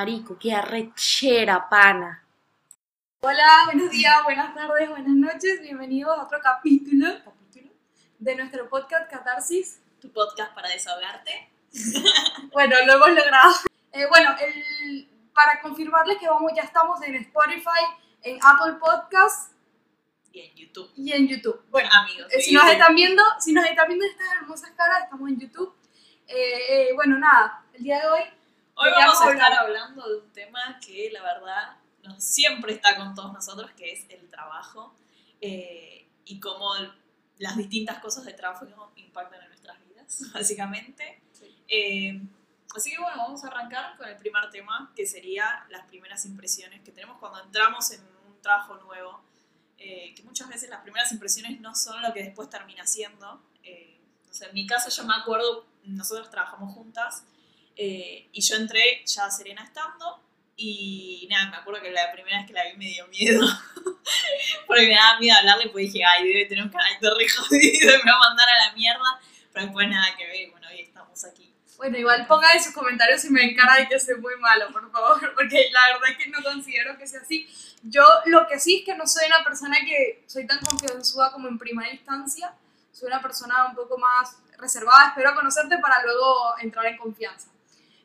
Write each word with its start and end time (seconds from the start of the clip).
Marico, 0.00 0.38
qué 0.38 0.54
arrechera, 0.54 1.68
pana. 1.68 2.24
Hola, 3.20 3.64
buenos 3.66 3.90
días, 3.90 4.14
buenas 4.24 4.54
tardes, 4.54 4.88
buenas 4.88 5.14
noches. 5.14 5.60
Bienvenidos 5.60 6.16
a 6.18 6.22
otro 6.22 6.38
capítulo, 6.42 7.06
capítulo 7.22 7.70
de 8.18 8.34
nuestro 8.34 8.66
podcast 8.70 9.10
Catarsis. 9.10 9.82
Tu 10.00 10.10
podcast 10.10 10.54
para 10.54 10.70
desahogarte. 10.70 11.50
Bueno, 12.50 12.76
lo 12.86 12.94
hemos 12.94 13.10
logrado. 13.10 13.52
Eh, 13.92 14.06
bueno, 14.08 14.34
el- 14.40 15.06
para 15.34 15.60
confirmarles 15.60 16.16
que 16.16 16.28
vamos, 16.30 16.50
ya 16.56 16.62
estamos 16.62 17.02
en 17.02 17.16
Spotify, 17.16 17.84
en 18.22 18.38
Apple 18.42 18.78
Podcasts 18.80 19.50
Y 20.32 20.40
en 20.40 20.54
YouTube. 20.56 20.90
y 20.96 21.12
en 21.12 21.28
YouTube. 21.28 21.60
Bueno, 21.70 21.90
amigos. 21.92 22.26
eh, 22.32 22.40
si 22.40 22.54
nos 22.54 22.64
están 22.70 22.94
viendo, 22.94 23.22
si 23.38 23.52
nos 23.52 23.66
están 23.66 23.86
viendo 23.86 24.06
estas 24.06 24.32
hermosas 24.40 24.70
caras, 24.70 25.02
estamos 25.04 25.28
en 25.28 25.38
YouTube. 25.40 25.74
Eh, 26.26 26.88
eh, 26.88 26.88
bueno, 26.94 27.18
nada, 27.18 27.66
el 27.74 27.82
día 27.82 28.00
de 28.00 28.06
hoy 28.08 28.20
Hoy 28.82 28.88
¿de 28.88 28.96
qué 28.96 29.02
vamos 29.02 29.20
a 29.20 29.30
estar 29.32 29.52
hablando 29.52 30.08
de 30.08 30.20
un 30.20 30.32
tema 30.32 30.80
que 30.80 31.10
la 31.12 31.22
verdad 31.22 31.76
no 32.02 32.18
siempre 32.18 32.72
está 32.72 32.96
con 32.96 33.14
todos 33.14 33.30
nosotros, 33.30 33.70
que 33.72 33.92
es 33.92 34.06
el 34.08 34.26
trabajo 34.30 34.94
eh, 35.42 36.08
y 36.24 36.40
cómo 36.40 36.72
las 37.36 37.58
distintas 37.58 37.98
cosas 37.98 38.24
de 38.24 38.32
trabajo 38.32 38.66
impactan 38.96 39.42
en 39.42 39.48
nuestras 39.48 39.76
vidas, 39.86 40.22
básicamente. 40.32 41.20
Eh, 41.68 42.22
así 42.74 42.90
que 42.90 42.98
bueno, 42.98 43.18
vamos 43.18 43.44
a 43.44 43.48
arrancar 43.48 43.98
con 43.98 44.08
el 44.08 44.16
primer 44.16 44.48
tema, 44.48 44.90
que 44.96 45.04
sería 45.04 45.66
las 45.68 45.84
primeras 45.84 46.24
impresiones 46.24 46.80
que 46.80 46.90
tenemos 46.90 47.18
cuando 47.18 47.42
entramos 47.42 47.90
en 47.90 48.00
un 48.00 48.40
trabajo 48.40 48.76
nuevo. 48.76 49.20
eh, 49.76 50.14
que 50.14 50.22
muchas 50.22 50.48
veces 50.48 50.70
las 50.70 50.80
primeras 50.80 51.12
impresiones 51.12 51.60
no 51.60 51.74
son 51.74 52.00
lo 52.02 52.14
que 52.14 52.22
después 52.22 52.48
termina 52.48 52.86
siendo. 52.86 53.42
Eh, 53.62 53.98
o 54.30 54.32
sea, 54.32 54.48
en 54.48 54.54
mi 54.54 54.66
caso 54.66 54.88
yo 54.88 55.04
me 55.06 55.14
acuerdo, 55.14 55.66
nosotros 55.84 56.30
trabajamos 56.30 56.74
juntas 56.74 57.24
eh, 57.82 58.28
y 58.30 58.42
yo 58.42 58.56
entré 58.56 59.02
ya 59.06 59.30
Serena 59.30 59.64
estando 59.64 60.20
y 60.54 61.26
nada, 61.30 61.50
me 61.50 61.56
acuerdo 61.56 61.80
que 61.80 61.90
la 61.90 62.12
primera 62.12 62.36
vez 62.36 62.46
que 62.46 62.52
la 62.52 62.64
vi 62.66 62.76
me 62.76 62.84
dio 62.84 63.06
miedo. 63.06 63.40
Porque 64.66 64.86
me 64.86 64.94
daba 64.94 65.18
miedo 65.18 65.38
hablarle, 65.38 65.70
pues 65.70 65.90
dije, 65.90 66.04
ay, 66.04 66.28
debe 66.28 66.44
tener 66.44 66.64
un 66.64 66.70
carácter 66.70 67.10
re 67.16 67.26
jodido 67.26 67.94
y 67.94 67.98
me 68.04 68.10
va 68.10 68.18
a 68.18 68.28
mandar 68.28 68.46
a 68.50 68.66
la 68.66 68.72
mierda. 68.74 69.20
Pero 69.50 69.64
después 69.64 69.88
nada 69.88 70.14
que 70.14 70.26
ver, 70.26 70.50
bueno, 70.50 70.68
hoy 70.68 70.80
estamos 70.82 71.24
aquí. 71.24 71.54
Bueno, 71.78 71.96
igual 71.96 72.26
pongan 72.26 72.54
en 72.54 72.62
sus 72.62 72.74
comentarios 72.74 73.22
si 73.22 73.30
me 73.30 73.42
encara 73.42 73.76
de 73.76 73.88
que 73.88 73.98
soy 73.98 74.16
muy 74.16 74.36
malo, 74.36 74.70
por 74.72 74.92
favor, 74.92 75.34
porque 75.34 75.70
la 75.72 75.94
verdad 75.94 76.10
es 76.10 76.18
que 76.22 76.28
no 76.28 76.42
considero 76.42 76.98
que 76.98 77.06
sea 77.06 77.22
así. 77.22 77.48
Yo 77.82 78.04
lo 78.26 78.46
que 78.46 78.60
sí 78.60 78.80
es 78.80 78.84
que 78.84 78.94
no 78.94 79.06
soy 79.06 79.26
una 79.26 79.42
persona 79.42 79.78
que 79.86 80.22
soy 80.26 80.46
tan 80.46 80.60
confianzuda 80.60 81.32
como 81.32 81.48
en 81.48 81.58
primera 81.58 81.90
instancia, 81.90 82.52
soy 82.92 83.06
una 83.06 83.22
persona 83.22 83.64
un 83.64 83.74
poco 83.74 83.96
más 83.96 84.36
reservada, 84.58 85.08
espero 85.08 85.34
conocerte 85.34 85.78
para 85.78 86.02
luego 86.02 86.58
entrar 86.60 86.84
en 86.84 86.98
confianza. 86.98 87.48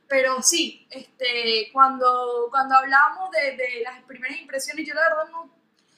Pero 0.07 0.41
sí, 0.41 0.87
este, 0.89 1.69
cuando, 1.73 2.47
cuando 2.51 2.75
hablamos 2.75 3.31
de, 3.31 3.57
de 3.57 3.81
las 3.83 4.03
primeras 4.03 4.37
impresiones, 4.39 4.87
yo 4.87 4.93
la 4.93 5.01
verdad 5.01 5.29
no, 5.31 5.49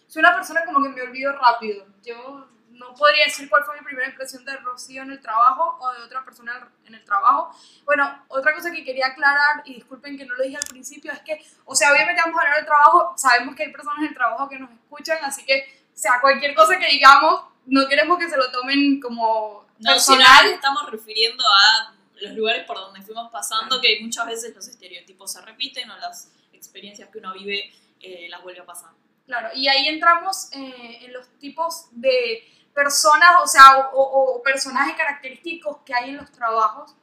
soy 0.07 0.21
una 0.21 0.35
persona 0.35 0.63
como 0.65 0.81
que 0.81 0.89
me 0.89 1.01
olvido 1.01 1.33
rápido. 1.33 1.85
Yo 2.03 2.47
no 2.77 2.93
podría 2.93 3.25
decir 3.25 3.49
cuál 3.49 3.63
fue 3.63 3.77
mi 3.79 3.85
primera 3.85 4.07
impresión 4.07 4.45
de 4.45 4.55
Rocío 4.57 5.01
en 5.01 5.11
el 5.11 5.19
trabajo 5.19 5.77
o 5.79 5.93
de 5.93 6.03
otra 6.03 6.23
persona 6.23 6.69
en 6.85 6.95
el 6.95 7.03
trabajo. 7.03 7.51
Bueno, 7.85 8.23
otra 8.29 8.53
cosa 8.53 8.71
que 8.71 8.83
quería 8.83 9.07
aclarar, 9.07 9.63
y 9.65 9.75
disculpen 9.75 10.17
que 10.17 10.25
no 10.25 10.35
lo 10.35 10.43
dije 10.43 10.57
al 10.57 10.67
principio, 10.69 11.11
es 11.11 11.19
que, 11.21 11.43
o 11.65 11.75
sea, 11.75 11.91
obviamente 11.91 12.21
vamos 12.21 12.37
a 12.37 12.41
hablar 12.41 12.57
del 12.57 12.65
trabajo, 12.65 13.13
sabemos 13.17 13.55
que 13.55 13.63
hay 13.63 13.71
personas 13.71 13.99
en 13.99 14.07
el 14.07 14.13
trabajo 14.13 14.47
que 14.47 14.59
nos 14.59 14.71
escuchan, 14.71 15.17
así 15.23 15.43
que, 15.43 15.85
o 15.93 15.97
sea, 15.97 16.21
cualquier 16.21 16.53
cosa 16.53 16.77
que 16.77 16.87
digamos, 16.87 17.45
no 17.65 17.87
queremos 17.87 18.17
que 18.19 18.29
se 18.29 18.37
lo 18.37 18.49
tomen 18.51 19.01
como 19.01 19.65
No, 19.79 19.91
personal. 19.91 20.43
sino 20.43 20.55
estamos 20.55 20.91
refiriendo 20.91 21.43
a 21.43 21.96
los 22.21 22.33
lugares 22.33 22.65
por 22.65 22.77
donde 22.77 23.01
fuimos 23.01 23.31
pasando, 23.31 23.79
que 23.81 23.99
muchas 24.01 24.25
veces 24.25 24.55
los 24.55 24.67
estereotipos 24.67 25.31
se 25.31 25.41
repiten 25.41 25.89
o 25.91 25.97
las 25.97 26.31
experiencias 26.53 27.09
que 27.09 27.19
uno 27.19 27.33
vive 27.33 27.71
eh, 27.99 28.27
las 28.29 28.41
vuelve 28.43 28.61
a 28.61 28.65
pasar. 28.65 28.91
Claro, 29.25 29.49
y 29.53 29.67
ahí 29.67 29.87
entramos 29.87 30.49
eh, 30.53 30.99
en 31.01 31.13
los 31.13 31.27
tipos 31.39 31.87
de 31.91 32.43
personas, 32.73 33.29
o 33.43 33.47
sea, 33.47 33.89
o, 33.93 34.01
o- 34.01 34.35
o 34.37 34.43
personajes 34.43 34.95
característicos 34.95 35.77
que 35.85 35.93
hay 35.93 36.11
en 36.11 36.17
los 36.17 36.31
trabajos. 36.31 36.93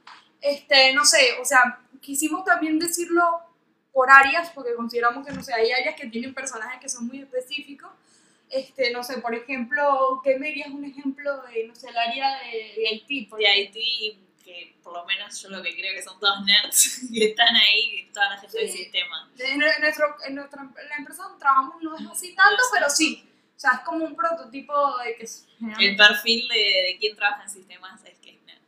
Este, 0.41 0.93
no 0.95 1.05
sé, 1.05 1.39
o 1.41 1.45
sea, 1.45 1.81
quisimos 2.01 2.45
también 2.45 2.79
decirlo 2.79 3.41
por 3.93 4.11
áreas, 4.11 4.51
porque 4.55 4.75
consideramos 4.75 5.27
que, 5.27 5.33
no 5.33 5.43
sé, 5.43 5.53
hay 5.55 5.71
áreas 5.73 5.95
que 5.97 6.07
tienen 6.09 6.33
personajes 6.35 6.81
que 6.81 6.89
son 6.89 7.07
muy 7.07 7.21
específicos. 7.21 7.91
Este, 8.51 8.91
no 8.93 9.03
sé, 9.03 9.19
por 9.19 9.35
ejemplo, 9.35 10.21
¿qué 10.23 10.39
me 10.39 10.49
dirías 10.49 10.69
un 10.69 10.85
ejemplo 10.85 11.43
de, 11.45 11.67
no 11.67 11.75
sé, 11.75 11.89
el 11.89 11.97
área 11.97 12.39
de, 12.41 12.75
de 12.77 12.89
Haití? 12.89 13.23
por 13.27 13.39
De? 13.39 13.47
Haití, 13.49 14.19
que 14.45 14.77
por 14.83 14.93
lo 14.93 15.05
menos 15.07 15.41
yo 15.41 15.49
lo 15.49 15.63
que 15.63 15.75
creo 15.75 15.95
que 15.95 16.03
son 16.03 16.21
todos 16.21 16.45
nerds 16.45 17.01
que 17.13 17.31
están 17.31 17.57
ahí, 17.57 18.09
toda 18.13 18.31
la 18.31 18.39
gente 18.39 18.59
del 18.59 18.71
Sí. 18.71 18.79
sistema. 18.79 19.31
En, 19.39 19.59
nuestro, 19.59 20.17
en 20.27 20.35
nuestra 20.35 20.63
en 20.63 20.89
la 20.89 20.97
empresa 20.97 21.23
donde 21.25 21.39
trabajamos 21.39 21.83
no 21.83 21.97
es 21.97 22.07
así 22.07 22.35
tanto, 22.35 22.63
pero 22.73 22.89
sí. 22.91 23.29
O 23.57 23.61
sea, 23.61 23.71
es 23.75 23.81
como 23.81 24.05
un 24.05 24.15
prototipo 24.17 24.99
de 24.99 25.15
que 25.17 25.27
El 25.85 25.97
perfil 25.97 26.47
de, 26.49 26.55
de 26.57 26.97
quien 27.01 27.17
trabaja 27.17 27.45
en 27.45 27.51
sistemas 27.51 28.05
es 28.05 28.19
que 28.19 28.31
es 28.33 28.43
nerd. 28.43 28.61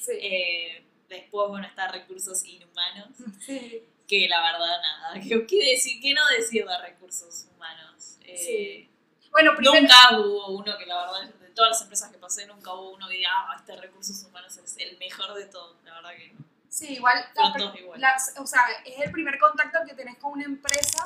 Sí. 0.00 0.12
Eh, 0.20 0.84
después, 1.08 1.48
bueno, 1.48 1.66
está 1.66 1.88
recursos 1.88 2.44
inhumanos, 2.44 3.08
Sí. 3.44 3.82
que 4.06 4.28
la 4.28 4.40
verdad 4.40 4.80
nada. 4.80 5.14
¿Qué, 5.20 5.46
qué 5.46 5.70
decir, 5.72 6.00
qué 6.00 6.14
no 6.14 6.22
decir 6.36 6.64
de 6.66 6.78
recursos 6.78 7.46
humanos? 7.54 8.16
Eh, 8.24 8.36
Sí. 8.36 8.90
Bueno, 9.30 9.52
primero, 9.56 9.80
Nunca 9.82 10.18
hubo 10.18 10.48
uno 10.56 10.78
que 10.78 10.86
la 10.86 10.96
verdad, 11.02 11.34
todas 11.58 11.72
las 11.72 11.82
empresas 11.82 12.10
que 12.12 12.18
pasé, 12.18 12.46
nunca 12.46 12.72
hubo 12.72 12.90
uno 12.92 13.08
que 13.08 13.14
diga, 13.14 13.30
ah, 13.34 13.56
este 13.58 13.76
recursos 13.76 14.22
humanos 14.24 14.56
es 14.56 14.76
el 14.78 14.96
mejor 14.98 15.34
de 15.34 15.46
todos. 15.46 15.76
La 15.84 15.94
verdad 15.96 16.10
que 16.16 16.32
no. 16.32 16.44
sí, 16.68 16.94
igual, 16.94 17.24
Son 17.34 17.44
la- 17.52 17.58
todos 17.58 17.76
iguales. 17.80 18.00
las- 18.00 18.34
o 18.38 18.46
sea, 18.46 18.62
es 18.84 19.00
el 19.00 19.10
primer 19.10 19.38
contacto 19.40 19.78
que 19.86 19.94
tenés 19.94 20.16
con 20.18 20.32
una 20.32 20.44
empresa 20.44 21.02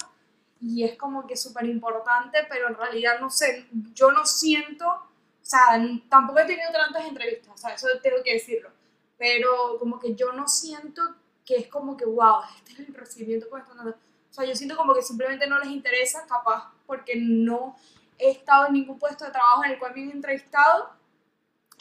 y 0.60 0.84
es 0.84 0.98
como 0.98 1.26
que 1.26 1.36
súper 1.38 1.64
importante, 1.64 2.38
pero 2.50 2.68
en 2.68 2.74
realidad 2.76 3.18
no 3.20 3.30
sé, 3.30 3.66
yo 3.94 4.12
no 4.12 4.26
siento, 4.26 4.86
o 4.88 5.08
sea, 5.40 5.80
tampoco 6.10 6.40
he 6.40 6.44
tenido 6.44 6.70
tantas 6.70 7.04
entrevistas, 7.06 7.48
o 7.54 7.56
sea, 7.56 7.74
eso 7.74 7.88
tengo 8.02 8.22
que 8.22 8.34
decirlo, 8.34 8.70
pero 9.16 9.78
como 9.78 9.98
que 9.98 10.14
yo 10.14 10.32
no 10.32 10.46
siento 10.48 11.02
que 11.46 11.56
es 11.56 11.66
como 11.68 11.96
que, 11.96 12.04
wow, 12.04 12.42
este 12.58 12.72
es 12.74 12.88
el 12.88 12.94
recibimiento 12.94 13.48
que 13.48 13.54
me 13.54 13.60
están 13.62 13.76
dando. 13.78 13.92
O 13.92 14.34
sea, 14.34 14.44
yo 14.44 14.54
siento 14.54 14.76
como 14.76 14.94
que 14.94 15.02
simplemente 15.02 15.46
no 15.46 15.58
les 15.58 15.68
interesa, 15.70 16.24
capaz, 16.26 16.70
porque 16.86 17.14
no 17.16 17.76
he 18.22 18.30
estado 18.30 18.66
en 18.66 18.74
ningún 18.74 18.98
puesto 18.98 19.24
de 19.24 19.30
trabajo 19.30 19.64
en 19.64 19.72
el 19.72 19.78
cual 19.78 19.94
me 19.94 20.02
han 20.02 20.10
entrevistado 20.10 20.90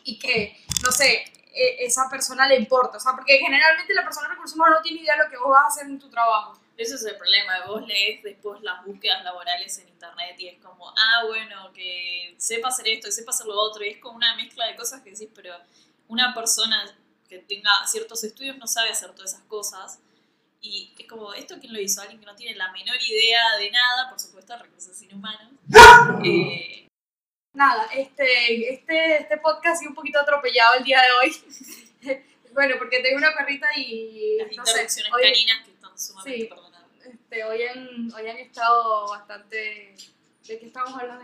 y 0.03 0.17
que, 0.17 0.57
no 0.83 0.91
sé, 0.91 1.23
e- 1.53 1.85
esa 1.85 2.09
persona 2.09 2.47
le 2.47 2.55
importa. 2.55 2.97
O 2.97 2.99
sea, 2.99 3.13
porque 3.13 3.37
generalmente 3.37 3.93
la 3.93 4.03
persona 4.03 4.27
de 4.27 4.33
recursos 4.33 4.55
humanos 4.55 4.79
no 4.79 4.81
tiene 4.81 5.01
idea 5.01 5.15
de 5.17 5.23
lo 5.23 5.29
que 5.29 5.37
vos 5.37 5.49
vas 5.49 5.63
a 5.63 5.67
hacer 5.67 5.85
en 5.85 5.99
tu 5.99 6.09
trabajo. 6.09 6.57
Ese 6.77 6.95
es 6.95 7.05
el 7.05 7.15
problema, 7.17 7.65
vos 7.67 7.85
lees 7.85 8.23
después 8.23 8.61
las 8.61 8.83
búsquedas 8.83 9.23
laborales 9.23 9.77
en 9.77 9.89
internet 9.89 10.35
y 10.39 10.47
es 10.47 10.59
como, 10.63 10.89
ah, 10.89 11.25
bueno, 11.27 11.71
que 11.73 12.33
sepa 12.39 12.69
hacer 12.69 12.87
esto 12.87 13.11
sepa 13.11 13.29
hacer 13.31 13.45
lo 13.45 13.59
otro, 13.59 13.83
y 13.85 13.89
es 13.89 13.97
como 13.99 14.15
una 14.15 14.35
mezcla 14.35 14.65
de 14.65 14.75
cosas 14.75 15.01
que 15.01 15.11
decís, 15.11 15.29
pero 15.35 15.53
una 16.07 16.33
persona 16.33 16.83
que 17.29 17.37
tenga 17.39 17.69
ciertos 17.85 18.23
estudios 18.23 18.57
no 18.57 18.65
sabe 18.65 18.89
hacer 18.89 19.11
todas 19.13 19.33
esas 19.33 19.43
cosas. 19.45 19.99
Y 20.63 20.93
es 20.97 21.07
como, 21.07 21.33
¿esto 21.33 21.55
quién 21.59 21.73
lo 21.73 21.79
hizo? 21.79 22.01
Alguien 22.01 22.19
que 22.19 22.25
no 22.25 22.35
tiene 22.35 22.55
la 22.55 22.71
menor 22.71 22.97
idea 23.01 23.57
de 23.57 23.71
nada, 23.71 24.09
por 24.09 24.19
supuesto, 24.19 24.55
recursos 24.57 25.01
inhumanos. 25.01 25.53
Eh, 26.23 26.87
Nada, 27.53 27.85
este, 27.93 28.73
este, 28.73 29.17
este 29.17 29.37
podcast 29.37 29.75
ha 29.75 29.79
sido 29.79 29.89
un 29.89 29.95
poquito 29.95 30.19
atropellado 30.19 30.75
el 30.77 30.83
día 30.83 31.01
de 31.01 31.11
hoy. 31.11 32.23
bueno, 32.53 32.75
porque 32.77 32.99
tengo 33.01 33.17
una 33.17 33.33
perrita 33.35 33.67
y 33.77 34.37
las 34.37 34.55
no 34.55 34.65
sé, 34.65 34.87
hoy, 35.13 35.21
caninas 35.21 35.65
que 35.65 35.71
están 35.71 35.97
sumamente 35.99 36.39
Sí. 36.41 36.45
perdonables. 36.47 37.05
este, 37.05 37.43
hoy, 37.43 37.63
han, 37.63 38.13
hoy 38.13 38.27
han 38.29 38.37
estado 38.37 39.07
bastante... 39.09 39.95
¿De 40.47 40.59
qué 40.59 40.65
estamos 40.65 40.93
hablando? 40.99 41.23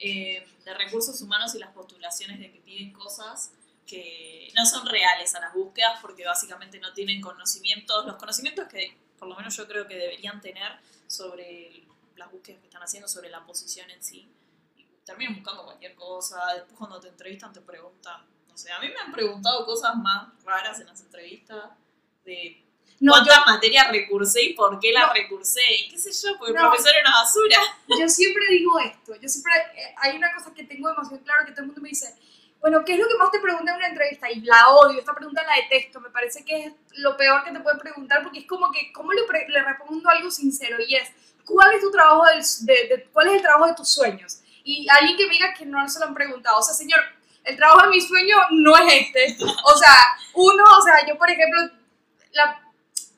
Eh, 0.00 0.46
de 0.64 0.74
recursos 0.74 1.20
humanos 1.22 1.54
y 1.54 1.58
las 1.58 1.72
postulaciones 1.72 2.38
de 2.38 2.52
que 2.52 2.60
piden 2.60 2.92
cosas 2.92 3.52
que 3.86 4.48
no 4.54 4.64
son 4.66 4.86
reales 4.86 5.34
a 5.34 5.40
las 5.40 5.54
búsquedas 5.54 5.98
porque 6.00 6.24
básicamente 6.24 6.78
no 6.78 6.92
tienen 6.92 7.20
conocimientos, 7.20 8.04
los 8.06 8.16
conocimientos 8.16 8.68
que 8.68 8.96
por 9.18 9.26
lo 9.28 9.34
menos 9.34 9.56
yo 9.56 9.66
creo 9.66 9.88
que 9.88 9.96
deberían 9.96 10.40
tener 10.40 10.72
sobre 11.08 11.68
el- 11.68 11.88
las 12.18 12.30
búsquedas 12.30 12.60
que 12.60 12.66
están 12.66 12.82
haciendo, 12.82 13.08
sobre 13.08 13.30
la 13.30 13.44
posición 13.44 13.90
en 13.90 14.02
sí. 14.02 14.30
Y 14.76 14.84
terminan 15.04 15.34
buscando 15.36 15.64
cualquier 15.64 15.94
cosa, 15.94 16.40
después 16.54 16.76
cuando 16.78 17.00
te 17.00 17.08
entrevistan 17.08 17.52
te 17.52 17.60
preguntan, 17.60 18.22
no 18.48 18.56
sé, 18.56 18.70
a 18.72 18.78
mí 18.80 18.88
me 18.88 18.98
han 18.98 19.12
preguntado 19.12 19.64
cosas 19.64 19.94
más 19.96 20.28
raras 20.44 20.80
en 20.80 20.86
las 20.86 21.00
entrevistas 21.00 21.70
de 22.24 22.64
No, 23.00 23.16
yo, 23.18 23.24
cuántas 23.26 23.46
materias 23.46 23.88
recursé 23.92 24.42
y 24.42 24.54
por 24.54 24.80
qué 24.80 24.92
las 24.92 25.06
No. 25.08 25.14
recursé, 25.14 25.60
y 25.78 25.88
qué 25.90 25.98
sé 25.98 26.10
yo, 26.26 26.36
porque 26.38 26.52
No. 26.54 26.62
el 26.64 26.68
profesor 26.68 26.92
era 26.94 27.08
una 27.08 27.18
basura. 27.22 27.58
yo 28.00 28.08
siempre 28.08 28.44
digo 28.50 28.78
esto, 28.80 29.14
yo 29.14 29.28
siempre, 29.28 29.52
eh, 29.76 29.94
hay 29.98 30.16
una 30.16 30.34
cosa 30.34 30.52
que 30.52 30.64
tengo 30.64 30.88
demasiado 30.88 31.22
claro 31.22 31.46
que 31.46 31.52
todo 31.52 31.60
el 31.60 31.66
mundo 31.68 31.80
me 31.82 31.90
dice, 31.90 32.12
bueno, 32.60 32.84
¿qué 32.84 32.94
es 32.94 32.98
lo 32.98 33.06
que 33.06 33.14
más 33.16 33.30
te 33.30 33.38
preguntan 33.38 33.74
en 33.74 33.76
una 33.76 33.88
entrevista? 33.88 34.28
Y 34.32 34.40
la 34.40 34.68
odio, 34.70 34.98
esta 34.98 35.14
pregunta 35.14 35.44
la 35.44 35.54
detesto, 35.62 36.00
me 36.00 36.10
parece 36.10 36.44
que 36.44 36.64
es 36.66 36.72
lo 36.96 37.16
peor 37.16 37.44
que 37.44 37.52
te 37.52 37.60
pueden 37.60 37.78
preguntar 37.78 38.20
porque 38.24 38.40
es 38.40 38.46
como 38.46 38.72
que, 38.72 38.92
¿cómo 38.92 39.12
le, 39.12 39.20
le 39.48 39.62
respondo 39.62 40.08
algo 40.10 40.28
sincero? 40.28 40.76
Y 40.84 40.96
es, 40.96 41.08
¿cuál 41.48 41.72
es 41.74 41.80
tu 41.80 41.90
trabajo, 41.90 42.24
del- 42.26 42.44
de, 42.66 42.74
de- 42.96 43.08
cuál 43.12 43.28
es 43.28 43.34
el 43.34 43.42
trabajo 43.42 43.66
de 43.66 43.74
tus 43.74 43.88
sueños? 43.92 44.40
Y 44.64 44.86
alguien 44.90 45.16
que 45.16 45.26
me 45.26 45.32
diga 45.32 45.54
que 45.54 45.64
no 45.66 45.88
se 45.88 45.98
lo 45.98 46.06
han 46.06 46.14
preguntado, 46.14 46.58
o 46.58 46.62
sea, 46.62 46.74
señor, 46.74 47.00
el 47.44 47.56
trabajo 47.56 47.82
de 47.82 47.88
mi 47.88 48.00
sueño 48.00 48.36
no 48.50 48.76
es 48.76 48.92
este. 48.94 49.36
O 49.64 49.76
sea, 49.76 49.94
uno, 50.34 50.64
o 50.78 50.82
sea, 50.82 51.06
yo 51.06 51.16
por 51.16 51.30
ejemplo, 51.30 51.60
la, 52.32 52.60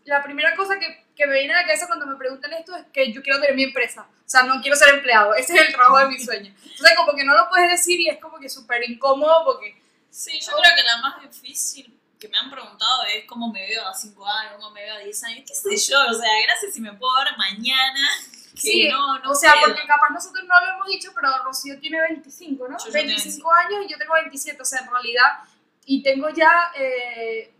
la 0.05 0.23
primera 0.23 0.55
cosa 0.55 0.79
que, 0.79 1.07
que 1.17 1.27
me 1.27 1.35
viene 1.41 1.53
a 1.55 1.63
la 1.63 1.67
cabeza 1.67 1.87
cuando 1.89 2.07
me 2.07 2.15
preguntan 2.17 2.53
esto 2.53 2.77
es 2.77 2.85
que 2.93 3.13
yo 3.13 3.21
quiero 3.23 3.41
tener 3.41 3.57
mi 3.57 3.65
empresa. 3.65 4.03
O 4.03 4.29
sea, 4.31 4.45
no 4.45 4.61
quiero 4.63 4.77
ser 4.77 4.91
empleado. 4.95 5.35
Ese 5.35 5.55
es 5.55 5.61
el 5.67 5.73
trabajo 5.75 5.99
de 5.99 6.07
mi 6.07 6.21
sueño. 6.21 6.55
Entonces, 6.63 6.97
como 6.97 7.15
que 7.15 7.25
no 7.25 7.35
lo 7.35 7.49
puedes 7.49 7.69
decir 7.71 8.01
y 8.01 8.09
es 8.09 8.19
como 8.21 8.39
que 8.39 8.49
súper 8.49 8.89
incómodo 8.89 9.45
porque 9.45 9.81
Sí, 10.13 10.41
yo 10.41 10.53
creo 10.53 10.75
que 10.77 10.83
la 10.83 10.97
más 10.99 11.23
difícil 11.23 12.00
que 12.21 12.29
me 12.29 12.37
han 12.39 12.51
preguntado 12.51 13.03
es 13.15 13.25
cómo 13.25 13.51
me 13.51 13.67
veo 13.67 13.87
a 13.89 13.95
5 13.95 14.27
años, 14.27 14.53
cómo 14.57 14.71
me 14.71 14.83
veo 14.83 14.95
a 14.95 14.99
10 14.99 15.25
años, 15.25 15.45
qué 15.49 15.55
sé 15.55 15.91
yo, 15.91 15.99
o 16.09 16.15
sea, 16.15 16.29
gracias 16.45 16.75
si 16.75 16.81
me 16.81 16.93
puedo 16.93 17.13
ver 17.17 17.37
mañana. 17.37 18.09
Que 18.53 18.61
Sí, 18.63 18.89
no, 18.89 19.19
no 19.21 19.31
o 19.31 19.35
sea, 19.35 19.53
puedo. 19.55 19.69
porque 19.69 19.87
capaz 19.87 20.11
nosotros 20.11 20.45
no 20.45 20.61
lo 20.61 20.73
hemos 20.73 20.87
dicho, 20.89 21.13
pero 21.15 21.29
Rocío 21.45 21.79
tiene 21.79 22.01
25, 22.03 22.69
¿no? 22.69 22.77
Yo 22.79 22.87
ya 22.87 22.93
tengo 22.93 23.07
25 23.07 23.53
años 23.55 23.85
y 23.87 23.89
yo 23.93 23.97
tengo 23.97 24.15
27, 24.15 24.61
o 24.61 24.65
sea, 24.65 24.81
en 24.81 24.91
realidad, 24.91 25.29
y 25.87 26.03
tengo 26.03 26.29
ya 26.31 26.73
eh, 26.77 27.55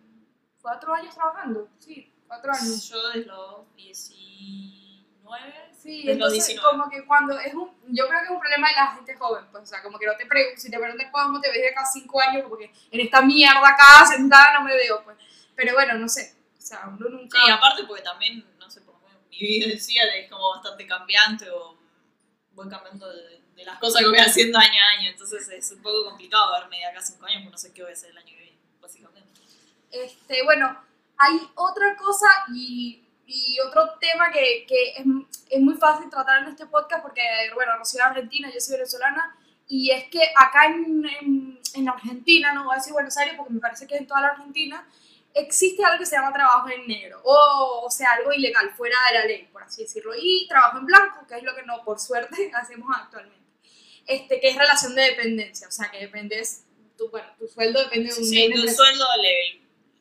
cuatro 0.61 0.93
años 0.93 1.15
trabajando, 1.15 1.69
sí, 1.79 2.13
cuatro 2.27 2.53
años. 2.53 2.89
Yo 2.89 3.07
desde 3.11 3.25
los 3.27 3.73
19, 3.77 5.70
Sí, 5.81 6.03
los 6.03 6.13
entonces 6.13 6.47
19. 6.47 6.71
como 6.71 6.91
que 6.91 7.07
cuando 7.07 7.39
es 7.39 7.55
un, 7.55 7.71
yo 7.89 8.07
creo 8.07 8.21
que 8.21 8.25
es 8.27 8.31
un 8.31 8.41
problema 8.41 8.69
de 8.69 8.75
la 8.75 8.95
gente 8.97 9.17
joven, 9.17 9.47
pues, 9.51 9.63
o 9.63 9.67
sea, 9.67 9.83
como 9.83 9.99
que 9.99 10.07
no 10.07 10.15
te 10.17 10.27
preguntas, 10.27 10.63
si 10.63 10.71
te 10.71 10.79
preguntas 10.79 11.09
cómo 11.11 11.41
te 11.41 11.51
ves 11.51 11.63
de 11.63 11.69
acá 11.71 11.87
5 11.87 12.21
años, 12.21 12.43
como 12.43 12.59
que 12.59 12.71
en 12.91 13.01
esta 13.01 13.23
mierda 13.23 13.67
acá 13.67 14.05
sentada 14.07 14.59
no 14.59 14.65
me 14.65 14.75
veo, 14.75 15.03
pues, 15.05 15.17
pero 15.57 15.73
bueno, 15.73 15.95
no 15.95 16.07
sé, 16.07 16.37
o 16.59 16.61
sea, 16.61 16.83
uno 16.87 17.09
nunca... 17.09 17.39
Sí, 17.43 17.51
aparte 17.51 17.85
porque 17.85 18.03
también, 18.03 18.45
no 18.59 18.71
sé, 18.71 18.83
por 18.83 18.95
lo 18.97 19.01
menos 19.01 19.23
mi 19.31 19.39
vida 19.39 19.79
sí 19.79 19.97
es 19.99 20.31
como 20.31 20.51
bastante 20.51 20.87
cambiante 20.87 21.49
o 21.51 21.79
voy 22.53 22.69
cambiando 22.69 23.09
de, 23.11 23.41
de 23.55 23.65
las 23.65 23.79
cosas 23.79 24.03
que 24.03 24.09
voy 24.09 24.19
haciendo 24.19 24.59
año 24.59 24.83
a 24.83 24.99
año, 24.99 25.11
entonces 25.11 25.49
es 25.49 25.73
un 25.73 25.81
poco 25.81 26.05
complicado 26.05 26.53
verme 26.61 26.77
de 26.77 26.87
acá 26.87 27.01
5 27.01 27.25
años 27.25 27.39
porque 27.45 27.53
no 27.53 27.59
sé 27.59 27.73
qué 27.73 27.83
voy 27.83 27.91
a 27.91 27.95
hacer 27.95 28.11
el 28.11 28.19
año 28.19 28.27
que 28.27 28.43
viene, 28.43 28.59
básicamente. 28.83 29.41
Este, 29.91 30.43
bueno, 30.45 30.79
hay 31.17 31.41
otra 31.55 31.97
cosa 31.97 32.27
y, 32.55 33.03
y 33.33 33.61
otro 33.61 33.97
tema 34.01 34.31
que, 34.33 34.67
que 34.67 34.91
es, 34.97 35.05
es 35.51 35.61
muy 35.61 35.75
fácil 35.75 36.11
tratar 36.11 36.43
en 36.43 36.49
este 36.49 36.67
podcast 36.67 37.01
porque, 37.03 37.23
bueno, 37.55 37.77
Rocío 37.79 38.01
es 38.01 38.07
argentina, 38.07 38.51
yo 38.53 38.61
soy 38.61 38.77
venezolana, 38.77 39.37
y 39.69 39.91
es 39.93 40.09
que 40.09 40.21
acá 40.37 40.67
en, 40.67 41.09
en, 41.21 41.61
en 41.75 41.89
Argentina, 41.89 42.53
no 42.53 42.65
voy 42.65 42.75
a 42.75 42.79
decir 42.79 42.93
Buenos 42.93 43.17
Aires 43.17 43.35
porque 43.37 43.53
me 43.53 43.61
parece 43.61 43.87
que 43.87 43.95
es 43.95 44.01
en 44.01 44.07
toda 44.09 44.23
la 44.23 44.29
Argentina, 44.29 44.85
existe 45.33 45.85
algo 45.85 46.01
que 46.01 46.07
se 46.07 46.17
llama 46.17 46.33
trabajo 46.33 46.69
en 46.71 46.89
negro, 46.89 47.21
o, 47.23 47.83
o 47.85 47.91
sea, 47.91 48.13
algo 48.15 48.33
ilegal, 48.33 48.71
fuera 48.71 48.97
de 49.09 49.19
la 49.21 49.25
ley, 49.27 49.49
por 49.53 49.63
así 49.63 49.83
decirlo, 49.83 50.13
y 50.21 50.49
trabajo 50.49 50.79
en 50.79 50.87
blanco, 50.87 51.25
que 51.29 51.37
es 51.37 51.45
lo 51.45 51.55
que 51.55 51.63
no, 51.63 51.85
por 51.85 52.01
suerte, 52.01 52.51
hacemos 52.57 52.89
actualmente, 52.97 53.39
este, 54.07 54.41
que 54.41 54.49
es 54.49 54.57
relación 54.57 54.97
de 54.97 55.03
dependencia, 55.03 55.69
o 55.69 55.71
sea, 55.71 55.89
que 55.89 56.01
dependes, 56.01 56.65
tu, 56.99 57.09
bueno, 57.11 57.29
tu 57.39 57.47
sueldo 57.47 57.81
depende 57.81 58.13
de 58.13 58.19
un... 58.19 58.25
Sí, 58.25 58.51
tu 58.53 58.69
sueldo 58.69 59.07
le 59.23 59.60